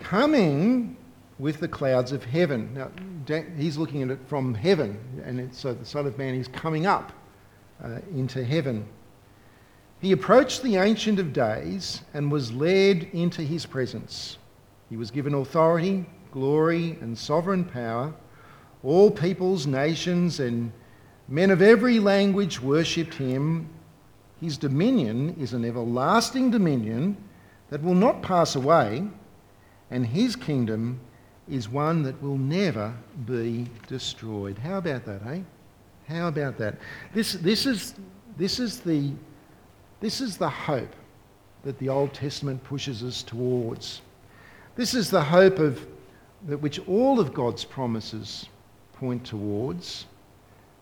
coming 0.00 0.96
with 1.38 1.58
the 1.60 1.68
clouds 1.68 2.12
of 2.12 2.24
heaven. 2.24 2.70
Now, 2.74 3.36
he's 3.56 3.76
looking 3.76 4.02
at 4.02 4.10
it 4.10 4.20
from 4.26 4.54
heaven, 4.54 4.98
and 5.24 5.52
so 5.54 5.72
the 5.74 5.84
Son 5.84 6.06
of 6.06 6.16
Man 6.16 6.34
is 6.34 6.48
coming 6.48 6.86
up 6.86 7.12
uh, 7.84 7.98
into 8.14 8.44
heaven. 8.44 8.86
He 10.00 10.12
approached 10.12 10.62
the 10.62 10.76
Ancient 10.76 11.18
of 11.18 11.32
Days 11.32 12.02
and 12.12 12.30
was 12.30 12.52
led 12.52 13.04
into 13.12 13.42
his 13.42 13.66
presence. 13.66 14.38
He 14.90 14.96
was 14.96 15.10
given 15.10 15.34
authority, 15.34 16.06
glory, 16.30 16.98
and 17.00 17.16
sovereign 17.16 17.64
power. 17.64 18.12
All 18.82 19.10
peoples, 19.10 19.66
nations, 19.66 20.40
and 20.40 20.70
men 21.26 21.50
of 21.50 21.62
every 21.62 21.98
language 21.98 22.60
worshipped 22.60 23.14
him. 23.14 23.68
His 24.40 24.58
dominion 24.58 25.34
is 25.40 25.52
an 25.54 25.64
everlasting 25.64 26.50
dominion 26.50 27.16
that 27.70 27.82
will 27.82 27.94
not 27.94 28.22
pass 28.22 28.54
away, 28.54 29.08
and 29.90 30.06
his 30.06 30.36
kingdom 30.36 31.00
is 31.48 31.68
one 31.68 32.02
that 32.02 32.20
will 32.22 32.38
never 32.38 32.94
be 33.26 33.66
destroyed. 33.86 34.58
How 34.58 34.78
about 34.78 35.04
that, 35.04 35.22
eh? 35.26 35.40
How 36.08 36.28
about 36.28 36.56
that? 36.58 36.76
This, 37.14 37.34
this, 37.34 37.66
is, 37.66 37.94
this, 38.36 38.58
is, 38.58 38.80
the, 38.80 39.12
this 40.00 40.20
is 40.20 40.36
the 40.36 40.48
hope 40.48 40.92
that 41.64 41.78
the 41.78 41.88
Old 41.88 42.14
Testament 42.14 42.62
pushes 42.64 43.02
us 43.02 43.22
towards. 43.22 44.02
This 44.76 44.94
is 44.94 45.10
the 45.10 45.22
hope 45.22 45.58
of 45.58 45.86
that 46.46 46.58
which 46.60 46.78
all 46.86 47.20
of 47.20 47.32
God's 47.32 47.64
promises 47.64 48.48
point 48.94 49.24
towards. 49.24 50.06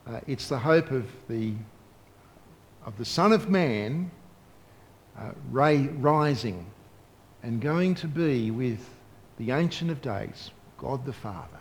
Uh, 0.06 0.20
it's 0.26 0.48
the 0.48 0.58
hope 0.58 0.90
of 0.90 1.08
the, 1.28 1.54
of 2.84 2.96
the 2.98 3.04
Son 3.04 3.32
of 3.32 3.48
Man 3.48 4.10
uh, 5.18 5.30
rising 5.50 6.66
and 7.44 7.60
going 7.60 7.94
to 7.96 8.08
be 8.08 8.50
with 8.50 8.88
the 9.44 9.50
Ancient 9.52 9.90
of 9.90 10.00
Days, 10.00 10.52
God 10.78 11.04
the 11.04 11.12
Father, 11.12 11.58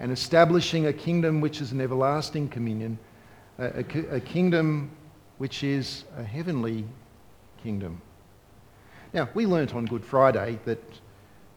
and 0.00 0.10
establishing 0.10 0.86
a 0.86 0.92
kingdom 0.92 1.40
which 1.40 1.60
is 1.60 1.70
an 1.70 1.80
everlasting 1.80 2.48
communion, 2.48 2.98
a, 3.58 3.84
a, 3.94 4.16
a 4.16 4.20
kingdom 4.20 4.90
which 5.38 5.62
is 5.62 6.04
a 6.18 6.24
heavenly 6.24 6.84
kingdom. 7.62 8.02
Now, 9.12 9.28
we 9.32 9.46
learnt 9.46 9.76
on 9.76 9.84
Good 9.86 10.04
Friday 10.04 10.58
that 10.64 10.82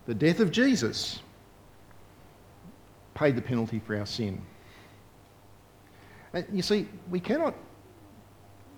the 0.06 0.14
death 0.14 0.40
of 0.40 0.52
Jesus 0.52 1.20
paid 3.16 3.36
the 3.36 3.42
penalty 3.42 3.80
for 3.80 3.98
our 3.98 4.06
sin. 4.06 4.40
And 6.34 6.46
you 6.54 6.62
see, 6.62 6.88
we 7.10 7.20
cannot, 7.20 7.56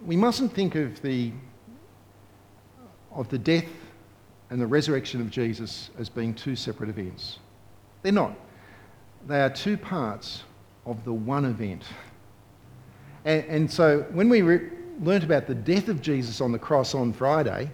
we 0.05 0.15
mustn't 0.15 0.53
think 0.53 0.75
of 0.75 1.01
the, 1.01 1.33
of 3.13 3.27
the 3.27 3.38
death 3.38 3.65
and 4.51 4.60
the 4.62 4.67
resurrection 4.67 5.20
of 5.22 5.29
Jesus 5.31 5.89
as 5.98 6.10
being 6.10 6.34
two 6.34 6.55
separate 6.58 6.89
events. 6.89 7.39
They're 8.03 8.12
not. 8.12 8.34
They 9.27 9.41
are 9.41 9.50
two 9.50 9.77
parts 9.77 10.43
of 10.86 11.03
the 11.05 11.13
one 11.13 11.46
event. 11.46 11.84
And, 13.25 13.46
and 13.46 13.72
so 13.72 14.05
when 14.12 14.27
we 14.27 14.41
re- 14.41 14.70
learnt 15.01 15.24
about 15.24 15.48
the 15.48 15.55
death 15.55 15.88
of 15.88 16.01
Jesus 16.01 16.41
on 16.41 16.51
the 16.51 16.60
cross 16.60 16.93
on 16.93 17.13
Friday, 17.13 17.72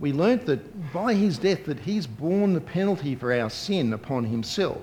we 0.00 0.12
learnt 0.12 0.46
that 0.46 0.90
by 0.92 1.12
his 1.12 1.36
death 1.38 1.66
that 1.66 1.80
he's 1.80 2.06
borne 2.06 2.54
the 2.54 2.60
penalty 2.62 3.14
for 3.14 3.32
our 3.38 3.50
sin 3.50 3.92
upon 3.92 4.24
himself, 4.24 4.80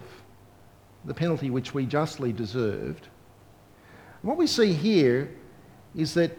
the 1.06 1.14
penalty 1.16 1.50
which 1.50 1.74
we 1.74 1.86
justly 1.88 2.32
deserved. 2.32 3.08
What 4.22 4.38
we 4.38 4.46
see 4.46 4.72
here 4.72 5.32
is 5.96 6.14
that 6.14 6.38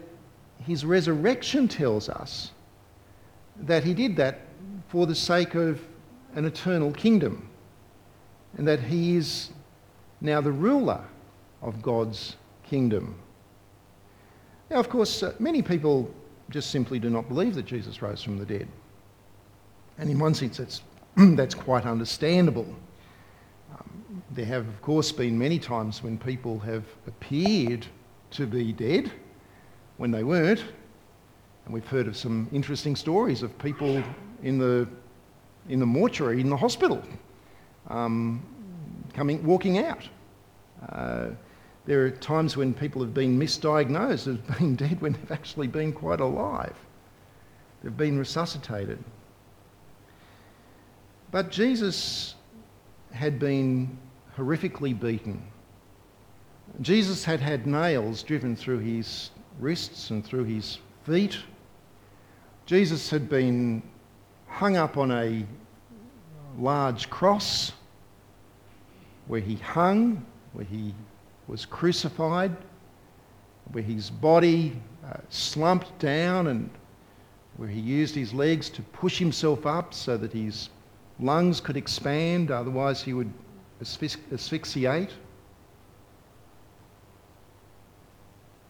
his 0.64 0.84
resurrection 0.84 1.66
tells 1.66 2.08
us 2.08 2.52
that 3.56 3.82
he 3.82 3.92
did 3.92 4.16
that 4.16 4.43
for 4.94 5.06
the 5.08 5.14
sake 5.16 5.56
of 5.56 5.80
an 6.36 6.44
eternal 6.44 6.92
kingdom, 6.92 7.48
and 8.56 8.68
that 8.68 8.78
he 8.78 9.16
is 9.16 9.50
now 10.20 10.40
the 10.40 10.52
ruler 10.52 11.02
of 11.62 11.82
God's 11.82 12.36
kingdom. 12.62 13.18
Now, 14.70 14.76
of 14.76 14.88
course, 14.88 15.24
uh, 15.24 15.34
many 15.40 15.62
people 15.62 16.08
just 16.48 16.70
simply 16.70 17.00
do 17.00 17.10
not 17.10 17.26
believe 17.28 17.56
that 17.56 17.64
Jesus 17.66 18.02
rose 18.02 18.22
from 18.22 18.38
the 18.38 18.44
dead. 18.44 18.68
And 19.98 20.08
in 20.10 20.16
one 20.20 20.32
sense, 20.32 20.58
that's, 20.58 20.80
that's 21.16 21.56
quite 21.56 21.86
understandable. 21.86 22.72
Um, 23.74 24.22
there 24.30 24.46
have, 24.46 24.68
of 24.68 24.80
course, 24.80 25.10
been 25.10 25.36
many 25.36 25.58
times 25.58 26.04
when 26.04 26.16
people 26.18 26.60
have 26.60 26.84
appeared 27.08 27.84
to 28.30 28.46
be 28.46 28.72
dead 28.72 29.10
when 29.96 30.12
they 30.12 30.22
weren't. 30.22 30.62
And 31.64 31.74
we've 31.74 31.86
heard 31.88 32.06
of 32.06 32.16
some 32.16 32.46
interesting 32.52 32.94
stories 32.94 33.42
of 33.42 33.58
people 33.58 34.00
in 34.44 34.58
the, 34.58 34.86
in 35.68 35.80
the 35.80 35.86
mortuary, 35.86 36.40
in 36.40 36.50
the 36.50 36.56
hospital, 36.56 37.02
um, 37.88 38.44
coming, 39.14 39.42
walking 39.42 39.78
out. 39.78 40.06
Uh, 40.90 41.28
there 41.86 42.04
are 42.04 42.10
times 42.10 42.56
when 42.56 42.72
people 42.74 43.02
have 43.02 43.14
been 43.14 43.38
misdiagnosed 43.38 44.26
as 44.28 44.58
being 44.58 44.76
dead 44.76 45.00
when 45.00 45.12
they've 45.14 45.32
actually 45.32 45.66
been 45.66 45.92
quite 45.92 46.20
alive. 46.20 46.76
They've 47.82 47.96
been 47.96 48.18
resuscitated. 48.18 49.02
But 51.30 51.50
Jesus 51.50 52.34
had 53.12 53.38
been 53.38 53.96
horrifically 54.36 54.98
beaten. 54.98 55.42
Jesus 56.82 57.24
had 57.24 57.40
had 57.40 57.66
nails 57.66 58.22
driven 58.22 58.56
through 58.56 58.80
his 58.80 59.30
wrists 59.58 60.10
and 60.10 60.24
through 60.24 60.44
his 60.44 60.78
feet. 61.06 61.38
Jesus 62.66 63.10
had 63.10 63.28
been 63.28 63.82
hung 64.54 64.76
up 64.76 64.96
on 64.96 65.10
a 65.10 65.44
large 66.56 67.10
cross 67.10 67.72
where 69.26 69.40
he 69.40 69.56
hung, 69.56 70.24
where 70.52 70.64
he 70.64 70.94
was 71.48 71.66
crucified, 71.66 72.56
where 73.72 73.82
his 73.82 74.10
body 74.10 74.80
uh, 75.10 75.16
slumped 75.28 75.98
down 75.98 76.46
and 76.46 76.70
where 77.56 77.68
he 77.68 77.80
used 77.80 78.14
his 78.14 78.32
legs 78.32 78.70
to 78.70 78.80
push 78.92 79.18
himself 79.18 79.66
up 79.66 79.92
so 79.92 80.16
that 80.16 80.32
his 80.32 80.68
lungs 81.18 81.60
could 81.60 81.76
expand, 81.76 82.52
otherwise, 82.52 83.02
he 83.02 83.12
would 83.12 83.32
asphyx- 83.82 84.18
asphyxiate. 84.32 85.10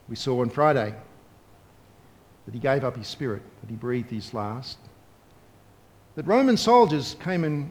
We 0.09 0.17
saw 0.17 0.41
on 0.41 0.49
Friday 0.49 0.95
that 2.47 2.55
he 2.55 2.61
gave 2.61 2.85
up 2.85 2.97
his 2.97 3.07
spirit, 3.07 3.43
that 3.61 3.69
he 3.69 3.77
breathed 3.77 4.11
his 4.11 4.33
last 4.33 4.79
that 6.15 6.27
Roman 6.27 6.57
soldiers 6.57 7.17
came 7.23 7.45
and 7.45 7.71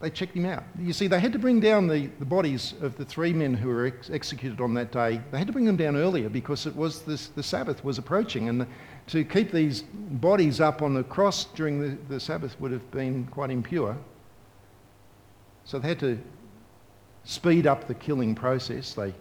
they 0.00 0.10
checked 0.10 0.36
him 0.36 0.46
out. 0.46 0.62
You 0.78 0.92
see, 0.92 1.08
they 1.08 1.18
had 1.18 1.32
to 1.32 1.40
bring 1.40 1.58
down 1.58 1.88
the, 1.88 2.06
the 2.20 2.24
bodies 2.24 2.74
of 2.80 2.96
the 2.96 3.04
three 3.04 3.32
men 3.32 3.52
who 3.54 3.68
were 3.68 3.86
ex- 3.86 4.10
executed 4.10 4.60
on 4.60 4.72
that 4.74 4.92
day. 4.92 5.20
They 5.32 5.38
had 5.38 5.48
to 5.48 5.52
bring 5.52 5.64
them 5.64 5.76
down 5.76 5.96
earlier 5.96 6.28
because 6.28 6.66
it 6.66 6.76
was 6.76 7.02
this, 7.02 7.28
the 7.28 7.42
Sabbath 7.42 7.82
was 7.82 7.98
approaching, 7.98 8.48
and 8.48 8.60
the, 8.60 8.68
to 9.08 9.24
keep 9.24 9.50
these 9.50 9.82
bodies 9.82 10.60
up 10.60 10.82
on 10.82 10.94
the 10.94 11.02
cross 11.02 11.46
during 11.46 11.80
the, 11.80 11.98
the 12.08 12.20
Sabbath 12.20 12.60
would 12.60 12.70
have 12.70 12.88
been 12.92 13.26
quite 13.26 13.50
impure. 13.50 13.96
So 15.64 15.80
they 15.80 15.88
had 15.88 15.98
to 16.00 16.18
speed 17.24 17.66
up 17.66 17.88
the 17.88 17.94
killing 17.94 18.36
process. 18.36 18.94
They 18.94 19.12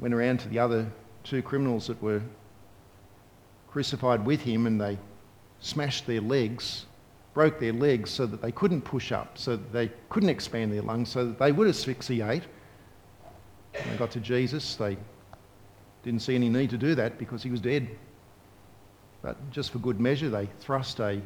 went 0.00 0.14
around 0.14 0.40
to 0.40 0.48
the 0.48 0.58
other 0.58 0.90
two 1.22 1.42
criminals 1.42 1.86
that 1.86 2.02
were 2.02 2.22
crucified 3.68 4.24
with 4.26 4.42
him 4.42 4.66
and 4.66 4.80
they 4.80 4.98
smashed 5.60 6.06
their 6.06 6.20
legs 6.20 6.84
broke 7.34 7.58
their 7.58 7.72
legs 7.72 8.10
so 8.10 8.24
that 8.24 8.40
they 8.40 8.52
couldn't 8.52 8.80
push 8.82 9.12
up, 9.12 9.36
so 9.36 9.56
that 9.56 9.72
they 9.72 9.90
couldn't 10.08 10.28
expand 10.28 10.72
their 10.72 10.82
lungs, 10.82 11.10
so 11.10 11.26
that 11.26 11.38
they 11.38 11.50
would 11.52 11.68
asphyxiate. 11.68 12.44
When 13.74 13.90
they 13.90 13.96
got 13.98 14.12
to 14.12 14.20
Jesus, 14.20 14.76
they 14.76 14.96
didn't 16.04 16.20
see 16.20 16.36
any 16.36 16.48
need 16.48 16.70
to 16.70 16.78
do 16.78 16.94
that 16.94 17.18
because 17.18 17.42
he 17.42 17.50
was 17.50 17.60
dead. 17.60 17.88
But 19.20 19.36
just 19.50 19.72
for 19.72 19.78
good 19.80 19.98
measure, 19.98 20.30
they 20.30 20.48
thrust 20.60 21.00
a, 21.00 21.20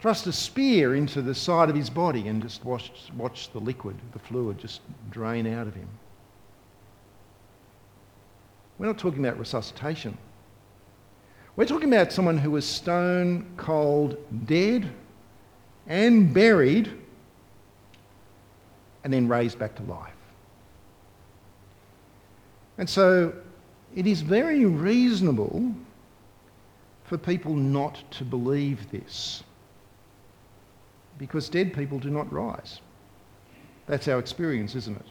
thrust 0.00 0.26
a 0.26 0.32
spear 0.32 0.96
into 0.96 1.22
the 1.22 1.34
side 1.34 1.70
of 1.70 1.76
his 1.76 1.88
body 1.88 2.26
and 2.26 2.42
just 2.42 2.64
watched, 2.64 3.12
watched 3.16 3.52
the 3.52 3.60
liquid, 3.60 3.96
the 4.12 4.18
fluid, 4.18 4.58
just 4.58 4.80
drain 5.10 5.46
out 5.46 5.68
of 5.68 5.74
him. 5.74 5.88
We're 8.78 8.86
not 8.86 8.98
talking 8.98 9.24
about 9.24 9.38
resuscitation. 9.38 10.18
We're 11.54 11.66
talking 11.66 11.92
about 11.92 12.12
someone 12.12 12.38
who 12.38 12.52
was 12.52 12.64
stone 12.66 13.46
cold 13.56 14.16
dead 14.46 14.90
and 15.88 16.32
buried 16.32 16.90
and 19.02 19.12
then 19.12 19.26
raised 19.26 19.58
back 19.58 19.74
to 19.76 19.82
life. 19.84 20.12
And 22.76 22.88
so 22.88 23.32
it 23.94 24.06
is 24.06 24.20
very 24.20 24.64
reasonable 24.66 25.74
for 27.04 27.16
people 27.16 27.54
not 27.56 28.02
to 28.12 28.24
believe 28.24 28.90
this 28.90 29.42
because 31.18 31.48
dead 31.48 31.72
people 31.72 31.98
do 31.98 32.10
not 32.10 32.30
rise. 32.32 32.80
That's 33.86 34.06
our 34.08 34.18
experience, 34.18 34.74
isn't 34.74 34.94
it? 34.96 35.06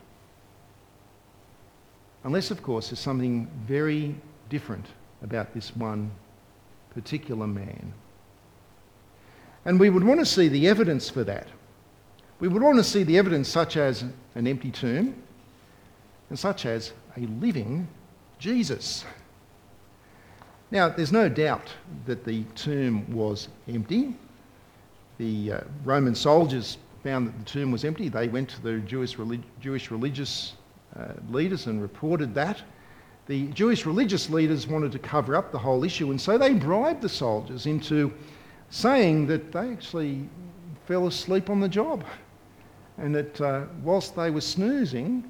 Unless, 2.23 2.51
of 2.51 2.61
course, 2.61 2.89
there's 2.89 2.99
something 2.99 3.49
very 3.65 4.15
different 4.49 4.85
about 5.23 5.53
this 5.53 5.75
one 5.75 6.11
particular 6.93 7.47
man 7.47 7.93
and 9.67 9.82
we 9.82 9.89
would 9.89 10.06
want 10.06 10.21
to 10.21 10.25
see 10.25 10.47
the 10.47 10.65
evidence 10.69 11.10
for 11.10 11.25
that. 11.25 11.49
We 12.39 12.47
would 12.47 12.63
want 12.63 12.77
to 12.77 12.86
see 12.86 13.03
the 13.03 13.17
evidence 13.17 13.49
such 13.49 13.75
as 13.75 14.06
an 14.36 14.47
empty 14.47 14.71
tomb 14.71 15.13
and 16.30 16.39
such 16.39 16.65
as 16.65 16.93
a 17.17 17.19
living 17.19 17.86
Jesus. 18.39 19.03
Now, 20.71 20.88
there's 20.88 21.12
no 21.12 21.27
doubt 21.27 21.67
that 22.06 22.23
the 22.23 22.43
tomb 22.56 23.12
was 23.13 23.49
empty. 23.67 24.15
The 25.17 25.51
uh, 25.51 25.60
Roman 25.84 26.15
soldiers 26.15 26.77
found 27.03 27.27
that 27.27 27.38
the 27.38 27.45
tomb 27.45 27.69
was 27.69 27.84
empty. 27.84 28.08
They 28.08 28.30
went 28.30 28.47
to 28.51 28.62
the 28.62 28.77
Jewish, 28.80 29.17
relig- 29.17 29.43
Jewish 29.60 29.91
religious 29.91 30.53
uh, 30.97 31.08
leaders 31.30 31.67
and 31.67 31.82
reported 31.82 32.34
that. 32.36 32.62
The 33.25 33.47
Jewish 33.47 33.86
religious 33.86 34.30
leaders 34.30 34.65
wanted 34.65 34.93
to 34.93 34.99
cover 34.99 35.36
up 35.36 35.51
the 35.51 35.60
whole 35.60 35.84
issue, 35.84 36.12
and 36.12 36.21
so 36.21 36.38
they 36.38 36.53
bribed 36.53 37.01
the 37.01 37.10
soldiers 37.10 37.65
into 37.65 38.13
saying 38.69 39.27
that 39.27 39.51
they 39.51 39.71
actually 39.71 40.27
fell 40.86 41.08
asleep 41.08 41.49
on 41.49 41.60
the 41.60 41.69
job 41.69 42.03
and 42.97 43.15
that 43.15 43.39
uh, 43.41 43.63
whilst 43.84 44.15
they 44.15 44.30
were 44.30 44.41
snoozing, 44.41 45.23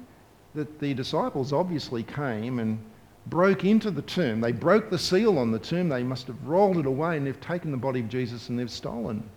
that 0.54 0.78
the 0.80 0.94
disciples 0.94 1.52
obviously 1.52 2.02
came 2.02 2.58
and 2.58 2.78
broke 3.26 3.64
into 3.64 3.90
the 3.90 4.02
tomb. 4.02 4.40
They 4.40 4.52
broke 4.52 4.88
the 4.88 4.98
seal 4.98 5.38
on 5.38 5.52
the 5.52 5.58
tomb. 5.58 5.88
They 5.88 6.02
must 6.02 6.26
have 6.28 6.42
rolled 6.46 6.78
it 6.78 6.86
away 6.86 7.16
and 7.16 7.26
they've 7.26 7.40
taken 7.40 7.70
the 7.70 7.76
body 7.76 8.00
of 8.00 8.08
Jesus 8.08 8.48
and 8.48 8.58
they've 8.58 8.70
stolen 8.70 9.28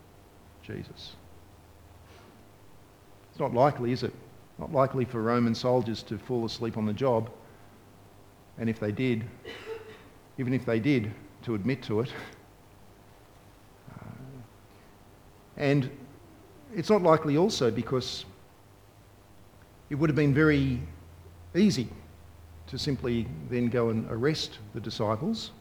Jesus. 0.64 1.16
It's 3.32 3.40
not 3.40 3.54
likely, 3.54 3.92
is 3.92 4.04
it? 4.04 4.14
Not 4.58 4.72
likely 4.72 5.06
for 5.06 5.22
Roman 5.22 5.54
soldiers 5.54 6.02
to 6.04 6.18
fall 6.18 6.46
asleep 6.46 6.78
on 6.78 6.86
the 6.86 6.94
job. 6.94 7.30
And 8.58 8.70
if 8.70 8.80
they 8.80 8.92
did, 8.92 9.26
even 10.38 10.54
if 10.54 10.66
they 10.66 10.80
did, 10.80 11.12
to 11.44 11.56
admit 11.56 11.82
to 11.84 12.02
it. 12.02 12.14
And 15.62 15.92
it's 16.76 16.90
not 16.90 17.04
likely 17.04 17.38
also 17.38 17.70
because 17.70 18.26
it 19.92 19.96
would 19.96 20.10
have 20.10 20.16
been 20.16 20.34
very 20.34 20.82
easy 21.56 21.88
to 22.66 22.80
simply 22.80 23.28
then 23.48 23.68
go 23.68 23.90
and 23.90 24.10
arrest 24.10 24.58
the 24.74 24.80
disciples 24.80 25.52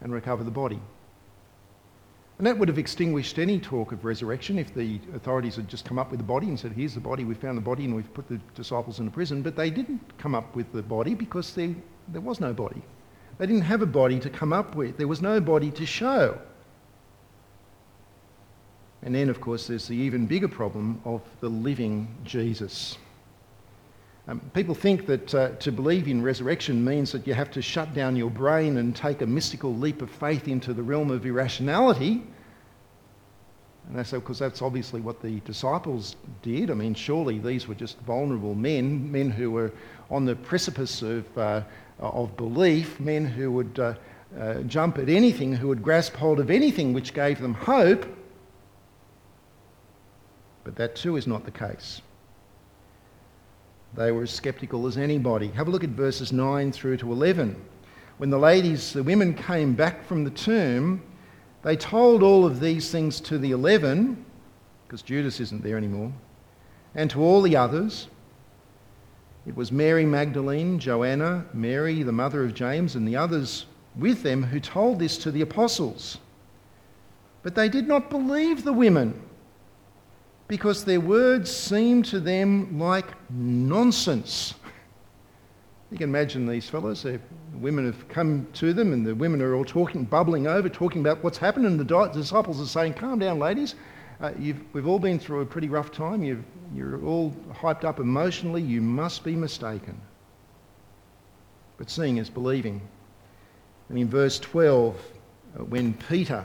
and 0.00 0.12
recover 0.12 0.42
the 0.42 0.50
body. 0.50 0.80
And 2.38 2.46
that 2.48 2.58
would 2.58 2.66
have 2.66 2.78
extinguished 2.78 3.38
any 3.38 3.60
talk 3.60 3.92
of 3.92 4.04
resurrection 4.04 4.58
if 4.58 4.74
the 4.74 4.98
authorities 5.14 5.54
had 5.54 5.68
just 5.68 5.84
come 5.84 6.00
up 6.00 6.10
with 6.10 6.18
the 6.18 6.24
body 6.24 6.48
and 6.48 6.58
said, 6.58 6.72
Here's 6.72 6.94
the 6.94 7.00
body, 7.00 7.24
we 7.24 7.36
found 7.36 7.56
the 7.56 7.62
body, 7.62 7.84
and 7.84 7.94
we've 7.94 8.12
put 8.14 8.26
the 8.28 8.40
disciples 8.56 8.98
in 8.98 9.08
prison. 9.12 9.40
But 9.42 9.54
they 9.54 9.70
didn't 9.70 10.00
come 10.18 10.34
up 10.34 10.56
with 10.56 10.72
the 10.72 10.82
body 10.82 11.14
because 11.14 11.54
there, 11.54 11.72
there 12.08 12.22
was 12.22 12.40
no 12.40 12.52
body. 12.52 12.82
They 13.38 13.46
didn't 13.46 13.62
have 13.62 13.82
a 13.82 13.86
body 13.86 14.18
to 14.18 14.28
come 14.30 14.52
up 14.52 14.74
with, 14.74 14.96
there 14.96 15.06
was 15.06 15.22
no 15.22 15.40
body 15.40 15.70
to 15.70 15.86
show. 15.86 16.36
And 19.02 19.14
then, 19.14 19.28
of 19.28 19.40
course, 19.40 19.66
there's 19.66 19.88
the 19.88 19.96
even 19.96 20.26
bigger 20.26 20.48
problem 20.48 21.00
of 21.04 21.22
the 21.40 21.48
living 21.48 22.06
Jesus. 22.24 22.98
Um, 24.28 24.40
people 24.54 24.76
think 24.76 25.06
that 25.06 25.34
uh, 25.34 25.48
to 25.56 25.72
believe 25.72 26.06
in 26.06 26.22
resurrection 26.22 26.84
means 26.84 27.10
that 27.10 27.26
you 27.26 27.34
have 27.34 27.50
to 27.50 27.60
shut 27.60 27.92
down 27.94 28.14
your 28.14 28.30
brain 28.30 28.76
and 28.76 28.94
take 28.94 29.20
a 29.20 29.26
mystical 29.26 29.74
leap 29.74 30.00
of 30.02 30.10
faith 30.10 30.46
into 30.46 30.72
the 30.72 30.82
realm 30.84 31.10
of 31.10 31.26
irrationality. 31.26 32.22
And 33.90 34.06
say, 34.06 34.18
because 34.18 34.38
that's 34.38 34.62
obviously 34.62 35.00
what 35.00 35.20
the 35.20 35.40
disciples 35.40 36.14
did. 36.42 36.70
I 36.70 36.74
mean, 36.74 36.94
surely 36.94 37.40
these 37.40 37.66
were 37.66 37.74
just 37.74 37.98
vulnerable 38.02 38.54
men, 38.54 39.10
men 39.10 39.28
who 39.30 39.50
were 39.50 39.72
on 40.08 40.24
the 40.24 40.36
precipice 40.36 41.02
of, 41.02 41.36
uh, 41.36 41.62
of 41.98 42.36
belief, 42.36 43.00
men 43.00 43.26
who 43.26 43.50
would 43.50 43.78
uh, 43.80 43.94
uh 44.38 44.54
jump 44.62 44.98
at 44.98 45.08
anything, 45.08 45.52
who 45.52 45.66
would 45.68 45.82
grasp 45.82 46.14
hold 46.14 46.38
of 46.38 46.48
anything 46.52 46.92
which 46.92 47.12
gave 47.12 47.40
them 47.40 47.54
hope. 47.54 48.06
But 50.64 50.76
that 50.76 50.96
too 50.96 51.16
is 51.16 51.26
not 51.26 51.44
the 51.44 51.50
case. 51.50 52.02
They 53.94 54.10
were 54.12 54.22
as 54.22 54.30
skeptical 54.30 54.86
as 54.86 54.96
anybody. 54.96 55.48
Have 55.48 55.68
a 55.68 55.70
look 55.70 55.84
at 55.84 55.90
verses 55.90 56.32
9 56.32 56.72
through 56.72 56.98
to 56.98 57.12
11. 57.12 57.56
When 58.18 58.30
the 58.30 58.38
ladies, 58.38 58.92
the 58.92 59.02
women 59.02 59.34
came 59.34 59.74
back 59.74 60.04
from 60.06 60.24
the 60.24 60.30
tomb, 60.30 61.02
they 61.62 61.76
told 61.76 62.22
all 62.22 62.46
of 62.46 62.60
these 62.60 62.90
things 62.90 63.20
to 63.22 63.38
the 63.38 63.50
eleven, 63.52 64.24
because 64.86 65.02
Judas 65.02 65.40
isn't 65.40 65.62
there 65.62 65.76
anymore, 65.76 66.12
and 66.94 67.10
to 67.10 67.20
all 67.20 67.40
the 67.42 67.56
others. 67.56 68.08
It 69.46 69.56
was 69.56 69.72
Mary 69.72 70.04
Magdalene, 70.04 70.78
Joanna, 70.78 71.46
Mary, 71.52 72.02
the 72.02 72.12
mother 72.12 72.44
of 72.44 72.54
James, 72.54 72.94
and 72.94 73.06
the 73.06 73.16
others 73.16 73.66
with 73.96 74.22
them 74.22 74.42
who 74.44 74.60
told 74.60 74.98
this 74.98 75.18
to 75.18 75.30
the 75.32 75.40
apostles. 75.42 76.18
But 77.42 77.54
they 77.56 77.68
did 77.68 77.88
not 77.88 78.10
believe 78.10 78.62
the 78.64 78.72
women 78.72 79.20
because 80.52 80.84
their 80.84 81.00
words 81.00 81.50
seemed 81.50 82.04
to 82.04 82.20
them 82.20 82.78
like 82.78 83.06
nonsense. 83.30 84.52
You 85.90 85.96
can 85.96 86.10
imagine 86.10 86.46
these 86.46 86.68
fellows. 86.68 87.02
The 87.04 87.18
women 87.54 87.86
have 87.90 88.06
come 88.10 88.46
to 88.52 88.74
them, 88.74 88.92
and 88.92 89.06
the 89.06 89.14
women 89.14 89.40
are 89.40 89.54
all 89.54 89.64
talking, 89.64 90.04
bubbling 90.04 90.46
over, 90.46 90.68
talking 90.68 91.00
about 91.00 91.24
what's 91.24 91.38
happened. 91.38 91.64
And 91.64 91.80
the 91.80 92.10
disciples 92.12 92.60
are 92.60 92.66
saying, 92.66 92.92
"Calm 92.92 93.18
down, 93.18 93.38
ladies. 93.38 93.76
Uh, 94.20 94.32
we've 94.74 94.86
all 94.86 94.98
been 94.98 95.18
through 95.18 95.40
a 95.40 95.46
pretty 95.46 95.70
rough 95.70 95.90
time. 95.90 96.22
You've, 96.22 96.44
you're 96.74 97.02
all 97.02 97.30
hyped 97.54 97.84
up 97.84 97.98
emotionally. 97.98 98.60
You 98.60 98.82
must 98.82 99.24
be 99.24 99.34
mistaken." 99.34 99.98
But 101.78 101.88
seeing 101.88 102.18
is 102.18 102.28
believing. 102.28 102.82
And 103.88 103.96
in 103.96 104.06
verse 104.06 104.38
12, 104.38 105.00
uh, 105.58 105.64
when 105.64 105.94
Peter 105.94 106.44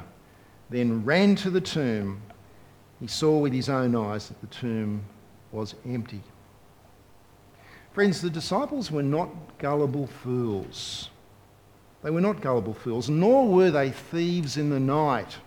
then 0.70 1.04
ran 1.04 1.36
to 1.36 1.50
the 1.50 1.60
tomb 1.62 2.22
he 3.00 3.08
saw 3.08 3.38
with 3.38 3.54
his 3.54 3.70
own 3.70 3.96
eyes 3.96 4.30
that 4.30 4.42
the 4.42 4.48
tomb 4.48 5.02
was 5.52 5.76
empty. 5.88 6.22
Friends, 7.94 8.22
the 8.22 8.30
disciples 8.30 8.92
were 8.92 9.04
not 9.04 9.30
gullible 9.60 10.08
fools. 10.08 11.10
They 12.04 12.10
were 12.10 12.22
not 12.22 12.42
gullible 12.42 12.74
fools, 12.74 13.10
nor 13.10 13.48
were 13.50 13.72
they 13.72 13.90
thieves 13.92 14.58
in 14.58 14.70
the 14.70 14.80
night. 14.80 15.38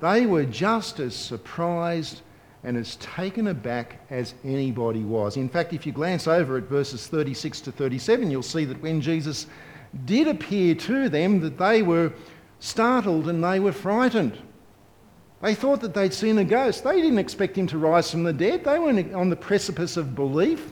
They 0.00 0.26
were 0.26 0.44
just 0.44 0.98
as 0.98 1.14
surprised 1.14 2.22
and 2.64 2.76
as 2.76 2.96
taken 2.96 3.46
aback 3.48 4.00
as 4.10 4.34
anybody 4.44 5.02
was. 5.04 5.36
In 5.36 5.48
fact, 5.48 5.72
if 5.72 5.86
you 5.86 5.92
glance 5.92 6.26
over 6.28 6.56
at 6.56 6.64
verses 6.64 7.06
36 7.06 7.60
to 7.62 7.72
37, 7.72 8.30
you'll 8.30 8.42
see 8.42 8.64
that 8.64 8.80
when 8.82 9.00
Jesus 9.00 9.46
did 10.04 10.28
appear 10.28 10.74
to 10.76 11.08
them, 11.08 11.40
that 11.40 11.58
they 11.58 11.82
were 11.82 12.12
startled 12.60 13.28
and 13.28 13.42
they 13.42 13.58
were 13.60 13.72
frightened. 13.72 14.38
They 15.42 15.56
thought 15.56 15.80
that 15.80 15.92
they'd 15.92 16.14
seen 16.14 16.38
a 16.38 16.44
ghost. 16.44 16.84
They 16.84 17.02
didn't 17.02 17.18
expect 17.18 17.58
him 17.58 17.66
to 17.66 17.78
rise 17.78 18.10
from 18.12 18.22
the 18.22 18.32
dead. 18.32 18.62
They 18.64 18.78
weren't 18.78 19.12
on 19.12 19.28
the 19.28 19.34
precipice 19.36 19.96
of 19.96 20.14
belief. 20.14 20.70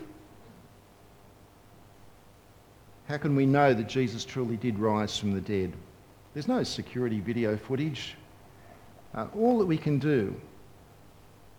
How 3.08 3.16
can 3.18 3.34
we 3.34 3.46
know 3.46 3.74
that 3.74 3.88
Jesus 3.88 4.24
truly 4.24 4.56
did 4.56 4.78
rise 4.78 5.18
from 5.18 5.32
the 5.32 5.40
dead? 5.40 5.72
There's 6.32 6.46
no 6.46 6.62
security 6.62 7.18
video 7.18 7.56
footage. 7.56 8.14
Uh, 9.12 9.26
all 9.36 9.58
that 9.58 9.66
we 9.66 9.76
can 9.76 9.98
do 9.98 10.40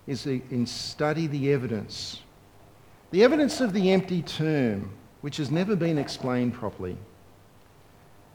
is 0.07 0.25
in 0.25 0.65
study 0.65 1.27
the 1.27 1.51
evidence. 1.51 2.21
The 3.11 3.25
evidence 3.25 3.59
of 3.59 3.73
the 3.73 3.91
empty 3.91 4.21
tomb, 4.21 4.91
which 5.19 5.35
has 5.35 5.51
never 5.51 5.75
been 5.75 5.97
explained 5.97 6.53
properly. 6.53 6.95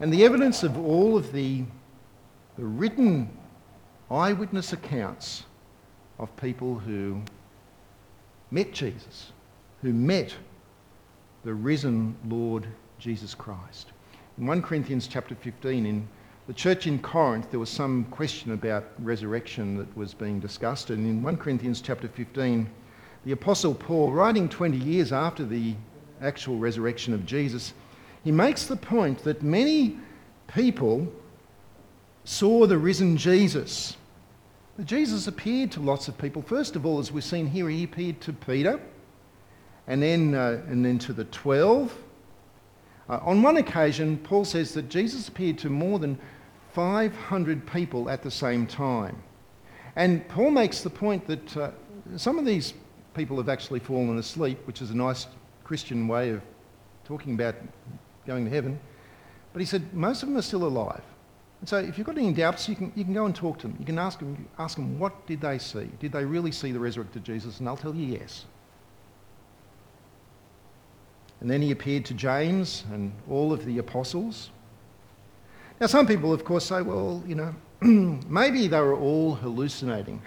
And 0.01 0.13
the 0.13 0.23
evidence 0.27 0.63
of 0.63 0.77
all 0.79 1.17
of 1.17 1.33
the, 1.33 1.65
the 2.59 2.65
written 2.67 3.31
eyewitness 4.11 4.73
accounts 4.73 5.45
of 6.19 6.35
people 6.37 6.77
who 6.79 7.21
met 8.51 8.73
Jesus, 8.73 9.33
who 9.83 9.93
met 9.93 10.33
the 11.45 11.53
risen 11.53 12.17
Lord 12.27 12.67
Jesus 12.99 13.35
Christ. 13.35 13.89
In 14.39 14.47
1 14.47 14.63
Corinthians 14.63 15.07
chapter 15.09 15.35
15, 15.35 15.87
in 15.87 16.09
the 16.47 16.53
church 16.55 16.87
in 16.87 16.99
Corinth, 17.01 17.51
there 17.51 17.59
was 17.61 17.69
some 17.71 18.05
question 18.07 18.53
about 18.53 18.85
resurrection 19.01 19.77
that 19.79 19.97
was 19.97 20.15
being 20.15 20.39
discussed. 20.39 20.91
And 20.91 21.05
in 21.07 21.23
1 21.23 21.37
Corinthians 21.39 21.81
chapter 21.81 22.07
15, 22.09 22.69
the 23.25 23.33
Apostle 23.33 23.75
Paul, 23.75 24.13
writing 24.13 24.49
20 24.49 24.77
years 24.77 25.13
after 25.13 25.45
the 25.45 25.75
actual 26.23 26.59
resurrection 26.59 27.13
of 27.13 27.27
Jesus, 27.27 27.75
he 28.23 28.31
makes 28.33 28.67
the 28.67 28.77
point 28.77 29.19
that 29.25 29.43
many 29.43 29.99
people 30.49 31.13
saw 32.27 32.67
the 32.67 32.77
risen 32.77 33.17
Jesus. 33.17 33.97
Jesus 34.85 35.27
appeared 35.29 35.71
to 35.73 35.81
lots 35.81 36.09
of 36.09 36.19
people. 36.19 36.43
First 36.43 36.75
of 36.77 36.85
all, 36.85 36.99
as 36.99 37.11
we've 37.13 37.23
seen 37.25 37.47
here, 37.47 37.69
he 37.71 37.85
appeared 37.85 38.21
to 38.23 38.33
Peter 38.33 38.81
and 39.87 40.03
then, 40.03 40.35
uh, 40.35 40.61
and 40.67 40.85
then 40.85 40.99
to 40.99 41.13
the 41.15 41.25
12. 41.27 41.97
Uh, 43.09 43.19
on 43.23 43.43
one 43.43 43.57
occasion, 43.59 44.19
Paul 44.19 44.45
says 44.45 44.75
that 44.75 44.89
Jesus 44.91 45.29
appeared 45.29 45.57
to 45.59 45.71
more 45.71 45.99
than 46.01 46.19
500 46.73 47.65
people 47.67 48.11
at 48.11 48.23
the 48.23 48.31
same 48.31 48.67
time. 48.67 49.23
And 49.95 50.29
Paul 50.29 50.51
makes 50.51 50.83
the 50.83 50.91
point 50.91 51.27
that 51.29 51.57
uh, 51.57 51.71
some 52.17 52.37
of 52.39 52.45
these 52.45 52.75
people 53.15 53.37
have 53.39 53.49
actually 53.49 53.79
fallen 53.81 54.19
asleep, 54.19 54.59
which 54.67 54.83
is 54.83 54.91
a 54.91 54.97
nice 54.97 55.29
Christian 55.65 56.07
way 56.09 56.31
of 56.31 56.43
talking 57.05 57.35
about 57.35 57.55
going 58.27 58.45
to 58.45 58.51
heaven. 58.51 58.79
But 59.53 59.61
he 59.61 59.67
said 59.67 59.95
most 59.95 60.23
of 60.25 60.29
them 60.29 60.37
are 60.37 60.43
still 60.43 60.65
alive. 60.65 61.03
And 61.61 61.69
so 61.69 61.79
if 61.79 61.97
you've 61.99 62.07
got 62.07 62.19
any 62.19 62.33
doubts, 62.33 62.69
you 62.69 62.77
can, 62.77 62.93
you 62.95 63.05
can 63.05 63.15
go 63.15 63.25
and 63.27 63.35
talk 63.35 63.59
to 63.61 63.69
them. 63.69 63.77
You 63.81 63.87
can 63.87 63.99
ask 63.99 64.19
them, 64.19 64.47
ask 64.59 64.77
them, 64.77 64.99
what 64.99 65.27
did 65.27 65.41
they 65.41 65.59
see? 65.59 65.89
Did 66.01 66.13
they 66.13 66.25
really 66.25 66.53
see 66.53 66.73
the 66.73 66.79
resurrected 66.81 67.25
Jesus? 67.25 67.59
And 67.59 67.67
they'll 67.67 67.77
tell 67.77 67.95
you 67.95 68.13
yes. 68.19 68.45
And 71.41 71.51
then 71.51 71.61
he 71.63 71.71
appeared 71.71 72.05
to 72.07 72.15
James 72.15 72.85
and 72.93 73.13
all 73.31 73.53
of 73.53 73.65
the 73.65 73.79
apostles. 73.79 74.51
Now, 75.81 75.87
some 75.87 76.07
people, 76.07 76.33
of 76.33 76.45
course, 76.45 76.65
say, 76.65 76.81
well, 76.83 77.23
you 77.27 77.35
know, 77.35 77.55
maybe 77.83 78.69
they 78.69 78.81
were 78.81 78.97
all 78.99 79.35
hallucinating. 79.35 80.23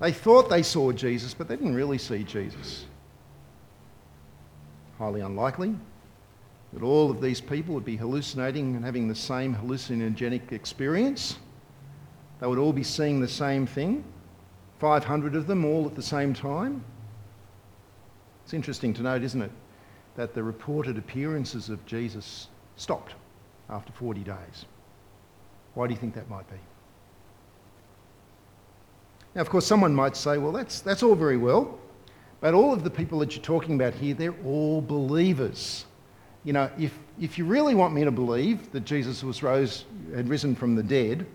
They 0.00 0.10
thought 0.10 0.48
they 0.50 0.64
saw 0.64 0.90
Jesus, 0.90 1.32
but 1.34 1.46
they 1.48 1.54
didn't 1.54 1.74
really 1.76 1.98
see 1.98 2.24
Jesus. 2.24 2.86
Highly 4.98 5.20
unlikely 5.20 5.76
that 6.72 6.82
all 6.82 7.10
of 7.10 7.20
these 7.20 7.40
people 7.40 7.74
would 7.74 7.84
be 7.84 7.96
hallucinating 7.96 8.74
and 8.76 8.84
having 8.84 9.06
the 9.08 9.14
same 9.14 9.54
hallucinogenic 9.54 10.52
experience. 10.52 11.36
They 12.40 12.46
would 12.46 12.58
all 12.58 12.72
be 12.72 12.82
seeing 12.82 13.20
the 13.20 13.28
same 13.28 13.66
thing, 13.66 14.04
500 14.80 15.36
of 15.36 15.46
them 15.46 15.64
all 15.64 15.86
at 15.86 15.94
the 15.94 16.02
same 16.02 16.32
time. 16.34 16.82
It's 18.44 18.54
interesting 18.54 18.94
to 18.94 19.02
note, 19.02 19.22
isn't 19.22 19.40
it, 19.42 19.52
that 20.16 20.34
the 20.34 20.42
reported 20.42 20.98
appearances 20.98 21.68
of 21.68 21.84
Jesus 21.86 22.48
stopped 22.76 23.14
after 23.70 23.92
40 23.92 24.20
days. 24.22 24.66
Why 25.74 25.86
do 25.86 25.94
you 25.94 26.00
think 26.00 26.14
that 26.14 26.28
might 26.28 26.48
be? 26.50 26.56
Now, 29.34 29.42
of 29.42 29.48
course, 29.50 29.66
someone 29.66 29.94
might 29.94 30.16
say, 30.16 30.36
well, 30.36 30.52
that's, 30.52 30.80
that's 30.80 31.02
all 31.02 31.14
very 31.14 31.36
well, 31.38 31.78
but 32.40 32.54
all 32.54 32.72
of 32.72 32.82
the 32.82 32.90
people 32.90 33.18
that 33.20 33.34
you're 33.36 33.42
talking 33.44 33.74
about 33.76 33.94
here, 33.94 34.14
they're 34.14 34.34
all 34.44 34.82
believers 34.82 35.86
you 36.44 36.52
know, 36.52 36.70
if, 36.78 36.96
if 37.20 37.38
you 37.38 37.44
really 37.44 37.74
want 37.74 37.94
me 37.94 38.04
to 38.04 38.10
believe 38.10 38.72
that 38.72 38.80
Jesus 38.84 39.22
was 39.22 39.42
rose, 39.42 39.84
had 40.14 40.28
risen 40.28 40.54
from 40.54 40.74
the 40.74 40.82
dead, 40.82 41.26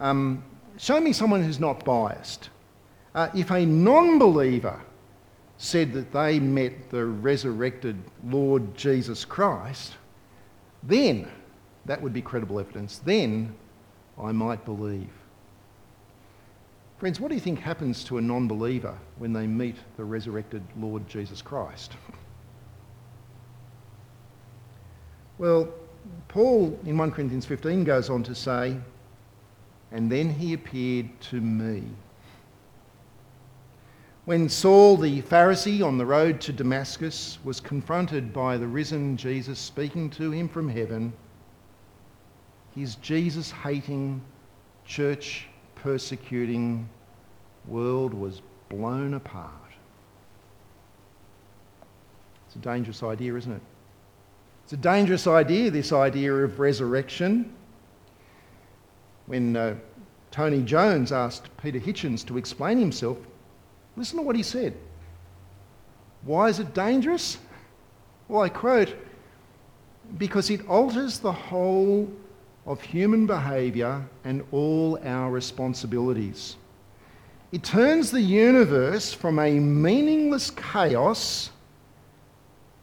um, 0.00 0.42
show 0.78 1.00
me 1.00 1.12
someone 1.12 1.42
who's 1.42 1.60
not 1.60 1.84
biased. 1.84 2.50
Uh, 3.14 3.28
if 3.34 3.50
a 3.50 3.64
non 3.64 4.18
believer 4.18 4.78
said 5.58 5.92
that 5.92 6.12
they 6.12 6.38
met 6.38 6.90
the 6.90 7.04
resurrected 7.04 7.96
Lord 8.24 8.76
Jesus 8.76 9.24
Christ, 9.24 9.94
then 10.84 11.28
that 11.86 12.00
would 12.00 12.12
be 12.12 12.22
credible 12.22 12.60
evidence. 12.60 12.98
Then 12.98 13.54
I 14.20 14.30
might 14.32 14.64
believe. 14.64 15.08
Friends, 16.98 17.20
what 17.20 17.28
do 17.28 17.34
you 17.34 17.40
think 17.40 17.60
happens 17.60 18.02
to 18.04 18.18
a 18.18 18.20
non 18.20 18.46
believer 18.48 18.96
when 19.18 19.32
they 19.32 19.46
meet 19.46 19.76
the 19.96 20.04
resurrected 20.04 20.62
Lord 20.76 21.08
Jesus 21.08 21.42
Christ? 21.42 21.92
Well, 25.38 25.68
Paul 26.26 26.76
in 26.84 26.98
1 26.98 27.12
Corinthians 27.12 27.46
15 27.46 27.84
goes 27.84 28.10
on 28.10 28.22
to 28.24 28.34
say, 28.34 28.76
And 29.92 30.10
then 30.10 30.30
he 30.30 30.52
appeared 30.52 31.08
to 31.30 31.36
me. 31.40 31.84
When 34.24 34.48
Saul 34.48 34.96
the 34.98 35.22
Pharisee 35.22 35.82
on 35.84 35.96
the 35.96 36.04
road 36.04 36.40
to 36.42 36.52
Damascus 36.52 37.38
was 37.44 37.60
confronted 37.60 38.32
by 38.32 38.58
the 38.58 38.66
risen 38.66 39.16
Jesus 39.16 39.58
speaking 39.58 40.10
to 40.10 40.30
him 40.32 40.48
from 40.48 40.68
heaven, 40.68 41.12
his 42.74 42.96
Jesus 42.96 43.50
hating, 43.50 44.20
church 44.84 45.46
persecuting 45.76 46.86
world 47.68 48.12
was 48.12 48.42
blown 48.68 49.14
apart. 49.14 49.52
It's 52.46 52.56
a 52.56 52.58
dangerous 52.58 53.02
idea, 53.02 53.34
isn't 53.36 53.52
it? 53.52 53.62
It's 54.68 54.74
a 54.74 54.76
dangerous 54.76 55.26
idea, 55.26 55.70
this 55.70 55.92
idea 55.94 56.30
of 56.30 56.60
resurrection. 56.60 57.50
When 59.24 59.56
uh, 59.56 59.76
Tony 60.30 60.60
Jones 60.62 61.10
asked 61.10 61.44
Peter 61.56 61.78
Hitchens 61.80 62.22
to 62.26 62.36
explain 62.36 62.78
himself, 62.78 63.16
listen 63.96 64.18
to 64.18 64.22
what 64.22 64.36
he 64.36 64.42
said. 64.42 64.74
Why 66.20 66.50
is 66.50 66.58
it 66.58 66.74
dangerous? 66.74 67.38
Well, 68.28 68.42
I 68.42 68.50
quote, 68.50 68.94
because 70.18 70.50
it 70.50 70.68
alters 70.68 71.18
the 71.18 71.32
whole 71.32 72.06
of 72.66 72.82
human 72.82 73.26
behaviour 73.26 74.06
and 74.24 74.44
all 74.52 74.98
our 75.02 75.30
responsibilities. 75.30 76.56
It 77.52 77.62
turns 77.64 78.10
the 78.10 78.20
universe 78.20 79.14
from 79.14 79.38
a 79.38 79.48
meaningless 79.50 80.50
chaos 80.50 81.52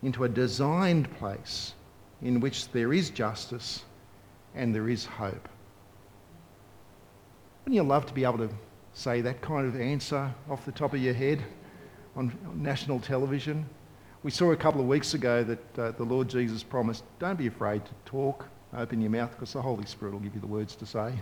into 0.05 0.23
a 0.23 0.29
designed 0.29 1.11
place 1.17 1.73
in 2.21 2.39
which 2.39 2.69
there 2.71 2.93
is 2.93 3.09
justice 3.09 3.83
and 4.53 4.73
there 4.73 4.87
is 4.87 5.03
hope. 5.03 5.49
Wouldn't 7.63 7.75
you 7.75 7.81
love 7.81 8.05
to 8.05 8.13
be 8.13 8.23
able 8.23 8.37
to 8.37 8.49
say 8.93 9.21
that 9.21 9.41
kind 9.41 9.65
of 9.67 9.81
answer 9.81 10.31
off 10.49 10.63
the 10.63 10.71
top 10.71 10.93
of 10.93 11.01
your 11.01 11.15
head 11.15 11.41
on 12.15 12.37
national 12.53 12.99
television? 12.99 13.65
We 14.21 14.29
saw 14.29 14.51
a 14.51 14.55
couple 14.55 14.79
of 14.79 14.85
weeks 14.87 15.15
ago 15.15 15.43
that 15.43 15.79
uh, 15.79 15.91
the 15.93 16.03
Lord 16.03 16.29
Jesus 16.29 16.61
promised, 16.61 17.03
don't 17.17 17.35
be 17.37 17.47
afraid 17.47 17.83
to 17.85 17.91
talk, 18.05 18.47
open 18.77 19.01
your 19.01 19.09
mouth, 19.09 19.31
because 19.31 19.53
the 19.53 19.61
Holy 19.61 19.87
Spirit 19.87 20.11
will 20.13 20.19
give 20.19 20.35
you 20.35 20.41
the 20.41 20.45
words 20.47 20.75
to 20.75 20.85
say. 20.85 21.13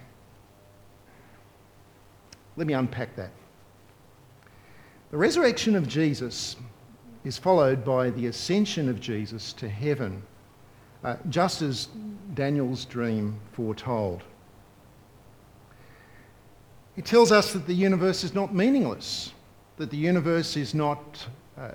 Let 2.57 2.67
me 2.67 2.73
unpack 2.73 3.15
that. 3.15 3.31
The 5.11 5.17
resurrection 5.17 5.75
of 5.77 5.87
Jesus 5.87 6.57
is 7.23 7.37
followed 7.37 7.85
by 7.85 8.09
the 8.09 8.27
ascension 8.27 8.89
of 8.89 8.99
Jesus 8.99 9.53
to 9.53 9.69
heaven, 9.69 10.21
uh, 11.03 11.15
just 11.29 11.61
as 11.61 11.87
Daniel's 12.33 12.85
dream 12.85 13.39
foretold. 13.53 14.23
It 16.95 17.05
tells 17.05 17.31
us 17.31 17.53
that 17.53 17.65
the 17.65 17.73
universe 17.73 18.23
is 18.23 18.33
not 18.33 18.53
meaningless, 18.53 19.33
that 19.77 19.89
the 19.89 19.97
universe 19.97 20.55
is 20.57 20.75
not 20.75 21.25
uh, 21.57 21.69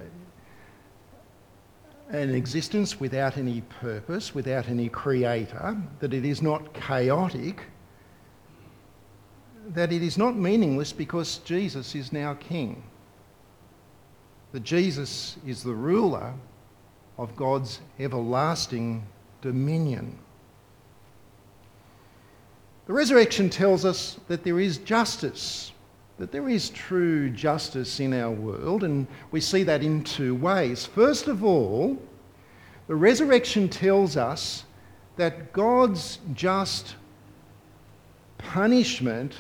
an 2.11 2.35
existence 2.35 3.01
without 3.01 3.37
any 3.37 3.63
purpose, 3.81 4.35
without 4.35 4.69
any 4.69 4.89
creator, 4.89 5.77
that 6.01 6.15
it 6.15 6.25
is 6.25 6.41
not 6.41 6.73
chaotic, 6.73 7.63
that 9.71 9.93
it 9.93 10.03
is 10.03 10.17
not 10.17 10.37
meaningless 10.37 10.93
because 10.93 11.39
Jesus 11.39 11.95
is 11.95 12.13
now 12.13 12.35
king 12.35 12.83
that 14.53 14.61
Jesus 14.61 15.37
is 15.47 15.63
the 15.63 15.75
ruler 15.75 16.33
of 17.19 17.35
God's 17.37 17.81
everlasting 17.99 19.05
dominion. 19.43 20.19
The 22.87 22.93
resurrection 22.95 23.51
tells 23.51 23.85
us 23.85 24.19
that 24.29 24.45
there 24.45 24.59
is 24.59 24.79
justice, 24.79 25.73
that 26.19 26.33
there 26.33 26.49
is 26.49 26.71
true 26.71 27.29
justice 27.29 28.01
in 28.01 28.15
our 28.15 28.31
world, 28.31 28.83
and 28.85 29.07
we 29.31 29.41
see 29.41 29.63
that 29.65 29.83
in 29.83 30.03
two 30.03 30.35
ways. 30.35 30.87
First 30.87 31.27
of 31.29 31.45
all, 31.45 31.99
the 32.87 32.95
resurrection 32.95 33.69
tells 33.69 34.17
us 34.17 34.65
that 35.17 35.53
God's 35.53 36.19
just 36.33 36.95
punishment 38.39 39.35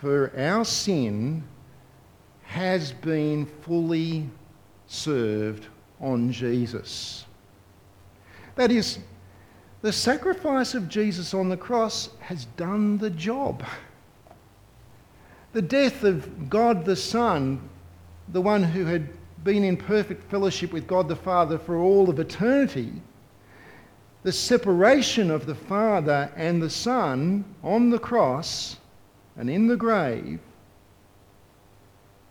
for 0.00 0.36
our 0.38 0.64
sin 0.64 1.44
has 2.48 2.92
been 2.92 3.44
fully 3.44 4.24
served 4.86 5.66
on 6.00 6.32
Jesus. 6.32 7.26
That 8.54 8.72
is, 8.72 8.98
the 9.82 9.92
sacrifice 9.92 10.72
of 10.74 10.88
Jesus 10.88 11.34
on 11.34 11.50
the 11.50 11.58
cross 11.58 12.08
has 12.20 12.46
done 12.56 12.96
the 12.96 13.10
job. 13.10 13.62
The 15.52 15.60
death 15.60 16.04
of 16.04 16.48
God 16.48 16.86
the 16.86 16.96
Son, 16.96 17.68
the 18.30 18.40
one 18.40 18.62
who 18.62 18.86
had 18.86 19.10
been 19.44 19.62
in 19.62 19.76
perfect 19.76 20.28
fellowship 20.30 20.72
with 20.72 20.86
God 20.86 21.06
the 21.06 21.16
Father 21.16 21.58
for 21.58 21.76
all 21.76 22.08
of 22.08 22.18
eternity, 22.18 22.92
the 24.22 24.32
separation 24.32 25.30
of 25.30 25.44
the 25.44 25.54
Father 25.54 26.32
and 26.34 26.62
the 26.62 26.70
Son 26.70 27.44
on 27.62 27.90
the 27.90 27.98
cross 27.98 28.78
and 29.36 29.50
in 29.50 29.66
the 29.68 29.76
grave 29.76 30.40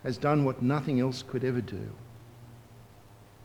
has 0.07 0.17
done 0.17 0.45
what 0.45 0.61
nothing 0.61 1.01
else 1.01 1.21
could 1.21 1.43
ever 1.43 1.59
do, 1.59 1.81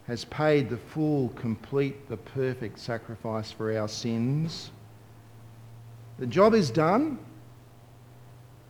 has 0.07 0.25
paid 0.27 0.71
the 0.71 0.77
full, 0.77 1.29
complete, 1.31 2.09
the 2.09 2.17
perfect 2.17 2.79
sacrifice 2.79 3.51
for 3.51 3.77
our 3.77 3.89
sins. 3.89 4.71
The 6.21 6.27
job 6.29 6.55
is 6.55 6.71
done. 6.71 7.19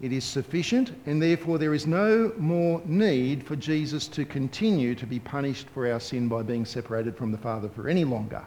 It 0.00 0.10
is 0.10 0.24
sufficient, 0.24 0.90
and 1.04 1.20
therefore 1.20 1.58
there 1.58 1.74
is 1.74 1.86
no 1.86 2.32
more 2.38 2.80
need 2.86 3.44
for 3.46 3.56
Jesus 3.56 4.08
to 4.08 4.24
continue 4.24 4.94
to 4.94 5.06
be 5.06 5.18
punished 5.20 5.68
for 5.74 5.92
our 5.92 6.00
sin 6.00 6.28
by 6.28 6.42
being 6.42 6.64
separated 6.64 7.14
from 7.14 7.30
the 7.30 7.36
Father 7.38 7.68
for 7.68 7.90
any 7.90 8.06
longer. 8.06 8.42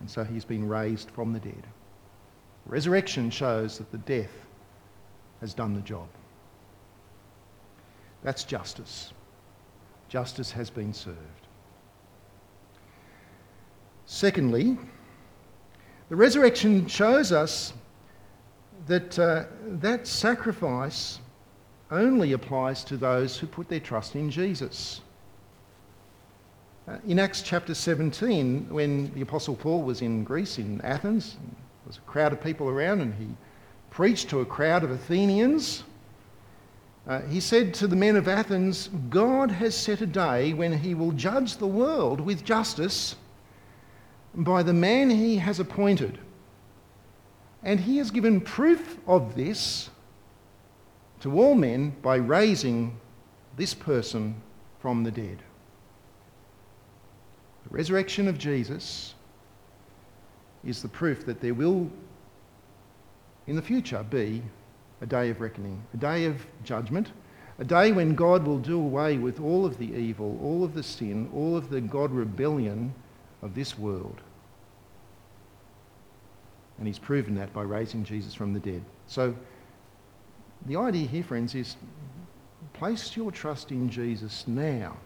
And 0.00 0.10
so 0.10 0.24
he's 0.24 0.44
been 0.44 0.66
raised 0.68 1.08
from 1.12 1.32
the 1.32 1.38
dead. 1.38 1.62
Resurrection 2.66 3.30
shows 3.30 3.78
that 3.78 3.92
the 3.92 3.98
death 3.98 4.34
has 5.40 5.54
done 5.54 5.74
the 5.74 5.80
job. 5.82 6.08
That's 8.24 8.42
justice. 8.42 9.12
Justice 10.08 10.50
has 10.52 10.70
been 10.70 10.94
served. 10.94 11.18
Secondly, 14.06 14.78
the 16.08 16.16
resurrection 16.16 16.86
shows 16.88 17.32
us 17.32 17.72
that 18.86 19.18
uh, 19.18 19.44
that 19.66 20.06
sacrifice 20.06 21.20
only 21.90 22.32
applies 22.32 22.82
to 22.84 22.96
those 22.96 23.36
who 23.38 23.46
put 23.46 23.68
their 23.68 23.80
trust 23.80 24.16
in 24.16 24.30
Jesus. 24.30 25.00
Uh, 26.88 26.96
in 27.06 27.18
Acts 27.18 27.42
chapter 27.42 27.74
17, 27.74 28.68
when 28.68 29.12
the 29.14 29.20
Apostle 29.20 29.54
Paul 29.54 29.82
was 29.82 30.02
in 30.02 30.24
Greece, 30.24 30.58
in 30.58 30.80
Athens, 30.80 31.36
there 31.40 31.56
was 31.86 31.98
a 31.98 32.00
crowd 32.02 32.32
of 32.32 32.42
people 32.42 32.68
around 32.68 33.00
and 33.00 33.14
he 33.14 33.26
preached 33.90 34.28
to 34.30 34.40
a 34.40 34.46
crowd 34.46 34.82
of 34.82 34.90
Athenians 34.90 35.84
uh, 37.06 37.20
he 37.22 37.38
said 37.38 37.74
to 37.74 37.86
the 37.86 37.96
men 37.96 38.16
of 38.16 38.28
Athens, 38.28 38.88
God 39.10 39.50
has 39.50 39.74
set 39.76 40.00
a 40.00 40.06
day 40.06 40.54
when 40.54 40.72
he 40.72 40.94
will 40.94 41.12
judge 41.12 41.58
the 41.58 41.66
world 41.66 42.18
with 42.18 42.44
justice 42.44 43.14
by 44.34 44.62
the 44.62 44.72
man 44.72 45.10
he 45.10 45.36
has 45.36 45.60
appointed. 45.60 46.18
And 47.62 47.78
he 47.80 47.98
has 47.98 48.10
given 48.10 48.40
proof 48.40 48.96
of 49.06 49.34
this 49.36 49.90
to 51.20 51.38
all 51.40 51.54
men 51.54 51.90
by 52.02 52.16
raising 52.16 52.96
this 53.56 53.74
person 53.74 54.36
from 54.80 55.04
the 55.04 55.10
dead. 55.10 55.42
The 57.68 57.74
resurrection 57.76 58.28
of 58.28 58.38
Jesus 58.38 59.14
is 60.64 60.80
the 60.80 60.88
proof 60.88 61.26
that 61.26 61.40
there 61.42 61.54
will, 61.54 61.90
in 63.46 63.56
the 63.56 63.62
future, 63.62 64.02
be 64.08 64.42
a 65.04 65.06
day 65.06 65.28
of 65.28 65.38
reckoning, 65.42 65.80
a 65.92 65.98
day 65.98 66.24
of 66.24 66.34
judgment, 66.64 67.12
a 67.58 67.64
day 67.64 67.92
when 67.92 68.14
God 68.14 68.46
will 68.46 68.58
do 68.58 68.80
away 68.80 69.18
with 69.18 69.38
all 69.38 69.66
of 69.66 69.76
the 69.76 69.94
evil, 69.94 70.40
all 70.42 70.64
of 70.64 70.72
the 70.72 70.82
sin, 70.82 71.28
all 71.34 71.58
of 71.58 71.68
the 71.68 71.82
God 71.82 72.10
rebellion 72.10 72.92
of 73.42 73.54
this 73.54 73.76
world. 73.78 74.22
And 76.78 76.86
he's 76.86 76.98
proven 76.98 77.34
that 77.34 77.52
by 77.52 77.62
raising 77.64 78.02
Jesus 78.02 78.34
from 78.34 78.54
the 78.54 78.58
dead. 78.60 78.80
So 79.06 79.36
the 80.64 80.76
idea 80.76 81.06
here, 81.06 81.22
friends, 81.22 81.54
is 81.54 81.76
place 82.72 83.14
your 83.14 83.30
trust 83.30 83.72
in 83.72 83.90
Jesus 83.90 84.48
now. 84.48 84.96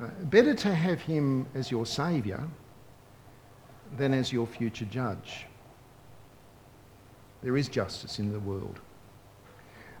Uh, 0.00 0.06
better 0.30 0.54
to 0.54 0.72
have 0.72 1.02
him 1.02 1.44
as 1.56 1.72
your 1.72 1.84
saviour 1.86 2.42
than 3.96 4.14
as 4.14 4.32
your 4.32 4.46
future 4.46 4.84
judge. 4.86 5.46
There 7.42 7.56
is 7.56 7.68
justice 7.68 8.18
in 8.18 8.32
the 8.32 8.38
world. 8.40 8.78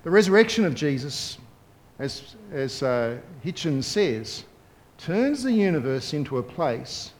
The 0.04 0.10
resurrection 0.10 0.64
of 0.64 0.74
Jesus, 0.74 1.38
as, 1.98 2.36
as 2.52 2.82
uh, 2.82 3.18
Hitchens 3.44 3.84
says, 3.84 4.44
turns 4.96 5.42
the 5.42 5.52
universe 5.52 6.14
into 6.14 6.38
a 6.38 6.42
place 6.42 7.10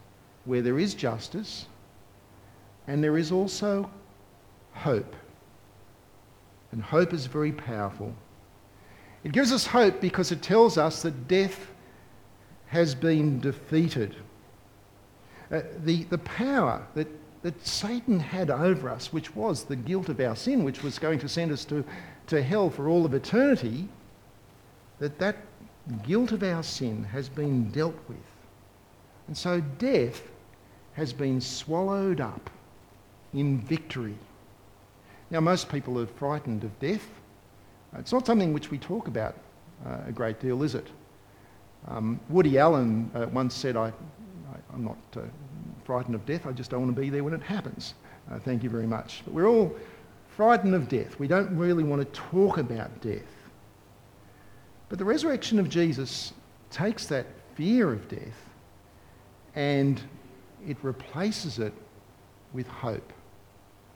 where 0.44 0.62
there 0.62 0.78
is 0.78 0.94
justice 0.94 1.66
and 2.87 3.02
there 3.02 3.18
is 3.18 3.30
also 3.32 3.90
hope. 4.72 5.14
And 6.70 6.82
hope 6.82 7.12
is 7.12 7.26
very 7.26 7.52
powerful. 7.52 8.14
It 9.24 9.32
gives 9.32 9.52
us 9.52 9.66
hope 9.66 10.00
because 10.00 10.32
it 10.32 10.40
tells 10.42 10.78
us 10.78 11.02
that 11.02 11.28
death 11.28 11.68
has 12.68 12.94
been 12.94 13.40
defeated. 13.40 14.16
Uh, 15.50 15.61
the, 15.85 16.04
the 16.04 16.18
power 16.18 16.85
that 16.94 17.06
that 17.42 17.66
Satan 17.66 18.20
had 18.20 18.50
over 18.50 18.88
us, 18.88 19.12
which 19.12 19.35
was 19.35 19.64
the 19.64 19.76
guilt 19.76 20.09
of 20.09 20.20
our 20.20 20.37
sin, 20.37 20.64
which 20.64 20.83
was 20.83 20.98
going 20.98 21.18
to 21.18 21.28
send 21.28 21.50
us 21.52 21.64
to, 21.66 21.85
to 22.28 22.42
hell 22.42 22.70
for 22.70 22.88
all 22.88 23.05
of 23.05 23.14
eternity, 23.14 23.88
that 25.00 25.18
that 25.18 25.37
guilt 26.05 26.31
of 26.31 26.44
our 26.44 26.62
sin 26.62 27.02
has 27.05 27.28
been 27.28 27.68
dealt 27.70 27.98
with. 28.09 28.16
And 29.26 29.37
so 29.37 29.61
death 29.78 30.22
has 30.94 31.12
been 31.12 31.40
swallowed 31.40 32.20
up 32.20 32.48
in 33.35 33.61
victory. 33.61 34.14
Now, 35.31 35.40
most 35.40 35.68
people 35.68 35.98
are 35.98 36.07
frightened 36.07 36.62
of 36.62 36.78
death. 36.78 37.09
It's 37.98 38.12
not 38.12 38.26
something 38.26 38.52
which 38.52 38.70
we 38.70 38.78
talk 38.78 39.09
about 39.09 39.35
uh, 39.85 39.98
a 40.07 40.12
great 40.12 40.38
deal, 40.38 40.62
is 40.62 40.74
it? 40.76 40.87
Um, 41.88 42.20
Woody 42.28 42.57
Allen 42.59 43.11
uh, 43.14 43.26
once 43.33 43.55
said, 43.55 43.76
I, 43.76 43.87
I, 43.88 44.74
am 44.74 44.85
not 44.85 44.98
uh, 45.16 45.20
frightened 45.92 46.14
of 46.14 46.24
death. 46.24 46.46
I 46.46 46.52
just 46.52 46.70
don't 46.70 46.81
want 46.83 46.96
to 46.96 47.02
be 47.02 47.11
there 47.11 47.22
when 47.22 47.35
it 47.35 47.42
happens. 47.42 47.92
Uh, 48.31 48.38
thank 48.38 48.62
you 48.62 48.70
very 48.70 48.87
much. 48.87 49.20
But 49.26 49.35
we're 49.35 49.46
all 49.46 49.76
frightened 50.26 50.74
of 50.74 50.88
death. 50.88 51.18
We 51.18 51.28
don't 51.28 51.55
really 51.55 51.85
want 51.85 52.00
to 52.00 52.07
talk 52.18 52.57
about 52.57 53.02
death. 53.02 53.28
But 54.88 54.98
the 54.98 55.05
resurrection 55.05 55.59
of 55.59 55.68
Jesus 55.68 56.33
takes 56.70 57.05
that 57.09 57.26
fear 57.57 57.92
of 57.92 58.09
death 58.09 58.48
and 59.55 60.00
it 60.66 60.78
replaces 60.81 61.59
it 61.59 61.74
with 62.55 62.66
hope, 62.68 63.12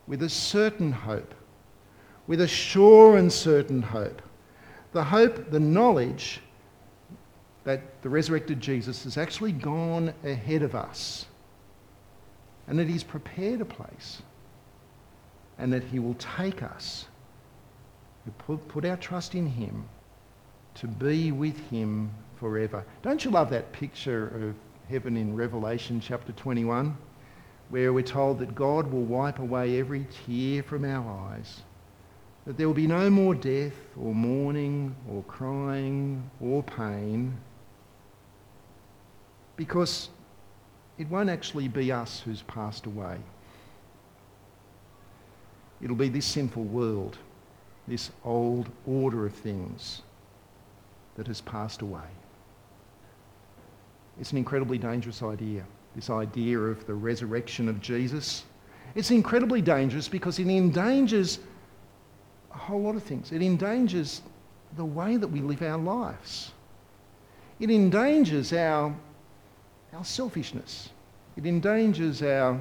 with 0.06 0.22
a 0.22 0.28
certain 0.28 0.92
hope, 0.92 1.35
with 2.26 2.42
a 2.42 2.48
sure 2.48 3.16
and 3.16 3.32
certain 3.32 3.80
hope. 3.80 4.20
The 4.92 5.02
hope, 5.02 5.50
the 5.50 5.61
knowledge 5.61 6.42
that 7.64 8.02
the 8.02 8.11
resurrected 8.11 8.61
Jesus 8.61 9.04
has 9.04 9.16
actually 9.16 9.52
gone 9.52 10.12
ahead 10.24 10.61
of 10.62 10.74
us 10.74 11.24
and 12.68 12.79
that 12.79 12.88
He's 12.88 13.05
prepared 13.05 13.61
a 13.61 13.64
place 13.64 14.22
and 15.59 15.72
that 15.72 15.85
He 15.85 15.98
will 15.98 16.14
take 16.14 16.62
us 16.62 17.07
who 18.24 18.31
put, 18.33 18.68
put 18.68 18.85
our 18.85 18.96
trust 18.96 19.35
in 19.35 19.46
Him 19.46 19.85
to 20.74 20.87
be 20.87 21.33
with 21.33 21.57
Him 21.70 22.11
forever. 22.38 22.85
Don't 23.02 23.24
you 23.24 23.31
love 23.31 23.50
that 23.50 23.72
picture 23.72 24.29
of 24.48 24.55
heaven 24.90 25.16
in 25.16 25.35
Revelation 25.35 26.00
chapter 26.00 26.33
21? 26.33 26.96
Where 27.68 27.92
we're 27.92 28.02
told 28.02 28.38
that 28.38 28.55
God 28.55 28.92
will 28.92 29.02
wipe 29.02 29.40
away 29.40 29.81
every 29.81 30.07
tear 30.24 30.62
from 30.62 30.85
our 30.85 31.29
eyes, 31.31 31.62
that 32.46 32.57
there 32.57 32.68
will 32.68 32.74
be 32.74 32.87
no 32.87 33.11
more 33.11 33.35
death 33.35 33.72
or 34.00 34.14
mourning 34.14 34.94
or 35.11 35.24
crying 35.24 36.31
or 36.40 36.62
pain, 36.62 37.37
because 39.57 40.11
it 40.98 41.09
won't 41.11 41.28
actually 41.28 41.68
be 41.68 41.92
us 41.92 42.20
who's 42.20 42.42
passed 42.42 42.87
away. 42.87 43.18
It'll 45.82 45.96
be 45.96 46.09
this 46.09 46.24
sinful 46.26 46.64
world, 46.64 47.18
this 47.87 48.11
old 48.24 48.70
order 48.87 49.26
of 49.26 49.35
things 49.35 50.02
that 51.16 51.26
has 51.26 51.40
passed 51.40 51.82
away. 51.82 52.06
It's 54.18 54.32
an 54.32 54.38
incredibly 54.38 54.78
dangerous 54.78 55.22
idea, 55.22 55.64
this 55.94 56.09
idea 56.09 56.59
of 56.59 56.87
the 56.87 56.94
resurrection 56.94 57.68
of 57.68 57.80
Jesus. 57.82 58.44
It's 58.94 59.11
incredibly 59.11 59.61
dangerous 59.61 60.09
because 60.09 60.38
it 60.38 60.46
endangers 60.46 61.40
a 62.54 62.56
whole 62.56 62.80
lot 62.80 62.96
of 62.96 63.02
things. 63.02 63.32
It 63.32 63.42
endangers 63.42 64.22
the 64.78 64.85
way 64.85 65.18
that 65.18 65.28
we 65.28 65.40
live 65.40 65.61
our 65.61 65.76
lives. 65.76 66.52
It 67.61 67.70
endangers 67.70 68.54
our 68.54 68.94
our 69.96 70.04
selfishness. 70.04 70.90
It 71.37 71.46
endangers 71.46 72.22
our, 72.22 72.61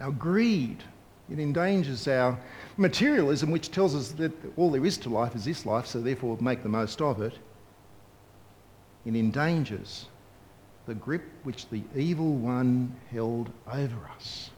our 0.00 0.12
greed. 0.12 0.82
It 1.30 1.38
endangers 1.38 2.06
our 2.08 2.38
materialism, 2.76 3.50
which 3.50 3.70
tells 3.70 3.94
us 3.94 4.12
that 4.12 4.32
all 4.56 4.70
there 4.70 4.84
is 4.86 4.96
to 4.98 5.08
life 5.08 5.34
is 5.34 5.44
this 5.44 5.66
life, 5.66 5.86
so 5.86 6.00
therefore 6.00 6.38
make 6.40 6.62
the 6.62 6.68
most 6.68 7.00
of 7.02 7.20
it. 7.20 7.34
It 9.04 9.16
endangers 9.16 10.06
the 10.86 10.94
grip 10.94 11.22
which 11.44 11.68
the 11.70 11.82
evil 11.96 12.34
one 12.34 12.94
held 13.10 13.50
over 13.70 13.96
us 14.14 14.50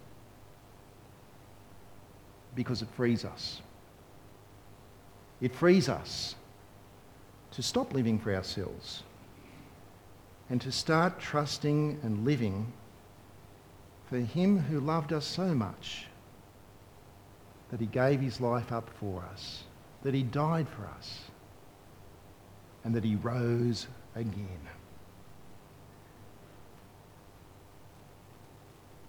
because 2.55 2.83
it 2.83 2.89
frees 2.97 3.25
us. 3.25 3.63
It 5.41 5.55
frees 5.55 5.89
us 5.89 6.35
to 7.53 7.63
stop 7.63 7.93
living 7.95 8.19
for 8.19 8.35
ourselves 8.35 9.03
and 10.49 10.61
to 10.61 10.71
start 10.71 11.19
trusting 11.19 11.99
and 12.03 12.25
living 12.25 12.73
for 14.09 14.19
Him 14.19 14.59
who 14.59 14.79
loved 14.81 15.13
us 15.13 15.25
so 15.27 15.55
much 15.55 16.07
that 17.71 17.81
He 17.81 17.87
gave 17.87 18.21
His 18.21 18.41
life 18.41 18.71
up 18.71 18.89
for 19.01 19.25
us, 19.33 19.65
that 20.05 20.15
He 20.15 20.23
died 20.23 20.69
for 20.69 20.87
us, 20.87 21.23
and 22.85 22.95
that 22.95 23.03
He 23.05 23.17
rose 23.17 23.89
again. 24.15 24.61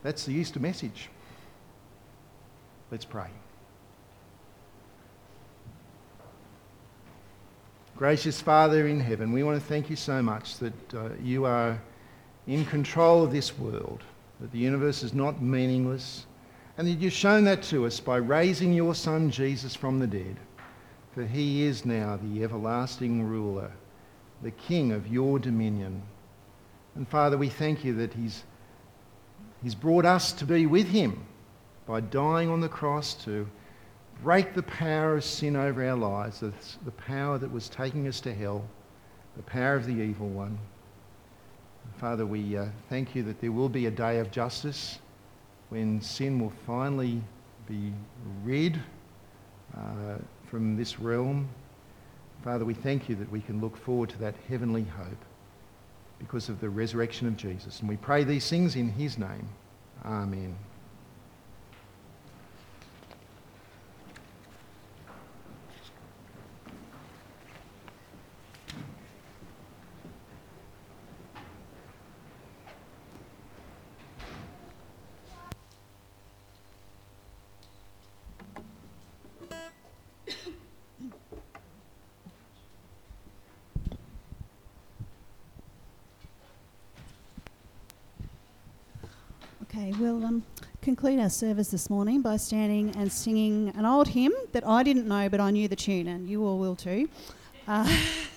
That's 0.02 0.26
the 0.26 0.34
Easter 0.34 0.60
message. 0.60 1.10
Let's 2.92 3.06
pray. 3.06 3.30
Gracious 7.98 8.40
Father 8.40 8.86
in 8.88 9.00
heaven, 9.00 9.32
we 9.32 9.42
want 9.42 9.60
to 9.60 9.66
thank 9.68 9.90
you 9.90 9.96
so 9.96 10.22
much 10.22 10.60
that 10.60 10.94
uh, 10.94 11.10
you 11.20 11.46
are 11.46 11.82
in 12.46 12.64
control 12.66 13.24
of 13.24 13.32
this 13.32 13.58
world, 13.58 14.04
that 14.40 14.52
the 14.52 14.60
universe 14.60 15.02
is 15.02 15.16
not 15.16 15.42
meaningless, 15.42 16.28
and 16.78 16.86
that 16.88 17.00
you've 17.00 17.12
shown 17.12 17.44
that 17.46 17.64
to 17.64 17.88
us 17.88 18.00
by 18.00 18.18
raising 18.18 18.72
your 18.72 18.94
Son 18.94 19.32
Jesus 19.32 19.74
from 19.74 19.98
the 19.98 20.06
dead. 20.06 20.38
For 21.16 21.26
he 21.26 21.64
is 21.64 21.86
now 21.88 22.20
the 22.22 22.44
everlasting 22.44 23.24
ruler, 23.24 23.72
the 24.44 24.52
King 24.52 24.92
of 24.92 25.08
your 25.08 25.40
dominion. 25.40 26.04
And 26.94 27.08
Father, 27.08 27.36
we 27.36 27.50
thank 27.50 27.84
you 27.84 27.96
that 27.96 28.14
he's, 28.14 28.44
he's 29.64 29.74
brought 29.74 30.06
us 30.06 30.34
to 30.34 30.46
be 30.46 30.68
with 30.68 30.88
him 30.90 31.26
by 31.88 32.02
dying 32.02 32.50
on 32.52 32.62
the 32.62 32.70
cross 32.70 33.16
to 33.26 33.48
break 34.24 34.54
the 34.54 34.64
power 34.64 35.16
of 35.18 35.24
sin 35.24 35.56
over 35.56 35.88
our 35.88 35.96
lives, 35.96 36.40
the 36.40 36.92
power 36.92 37.38
that 37.38 37.52
was 37.52 37.70
taking 37.70 38.08
us 38.08 38.20
to 38.22 38.34
hell, 38.34 38.64
the 39.36 39.44
power 39.44 39.76
of 39.76 39.86
the 39.86 39.94
evil 39.94 40.28
one. 40.30 40.58
Father, 41.98 42.26
we 42.26 42.58
uh, 42.58 42.66
thank 42.90 43.16
you 43.16 43.24
that 43.24 43.40
there 43.40 43.52
will 43.52 43.70
be 43.70 43.86
a 43.86 43.92
day 43.92 44.20
of 44.20 44.30
justice 44.32 45.00
when 45.70 46.02
sin 46.02 46.40
will 46.40 46.54
finally 46.66 47.22
be 47.68 47.92
rid 48.44 48.80
uh, 49.76 50.16
from 50.46 50.76
this 50.76 51.00
realm. 51.00 51.48
Father, 52.44 52.66
we 52.66 52.74
thank 52.74 53.10
you 53.10 53.16
that 53.16 53.32
we 53.32 53.40
can 53.42 53.62
look 53.62 53.76
forward 53.78 54.10
to 54.10 54.18
that 54.20 54.36
heavenly 54.48 54.84
hope 54.84 55.08
because 56.20 56.50
of 56.50 56.60
the 56.60 56.70
resurrection 56.70 57.28
of 57.28 57.36
Jesus. 57.38 57.80
And 57.80 57.90
we 57.90 57.98
pray 57.98 58.24
these 58.24 58.50
things 58.50 58.76
in 58.76 58.90
his 58.90 59.18
name. 59.18 59.48
Amen. 60.06 60.56
our 91.28 91.32
service 91.32 91.72
this 91.72 91.90
morning 91.90 92.22
by 92.22 92.38
standing 92.38 92.90
and 92.96 93.12
singing 93.12 93.68
an 93.78 93.86
old 93.86 94.08
hymn 94.08 94.32
that 94.54 94.66
I 94.66 94.82
didn't 94.82 95.10
know, 95.10 95.28
but 95.28 95.42
I 95.42 95.52
knew 95.52 95.68
the 95.68 95.76
tune, 95.76 96.08
and 96.08 96.26
you 96.30 96.42
all 96.46 96.58
will 96.58 96.78
too. 96.78 97.10
Uh, 97.68 97.86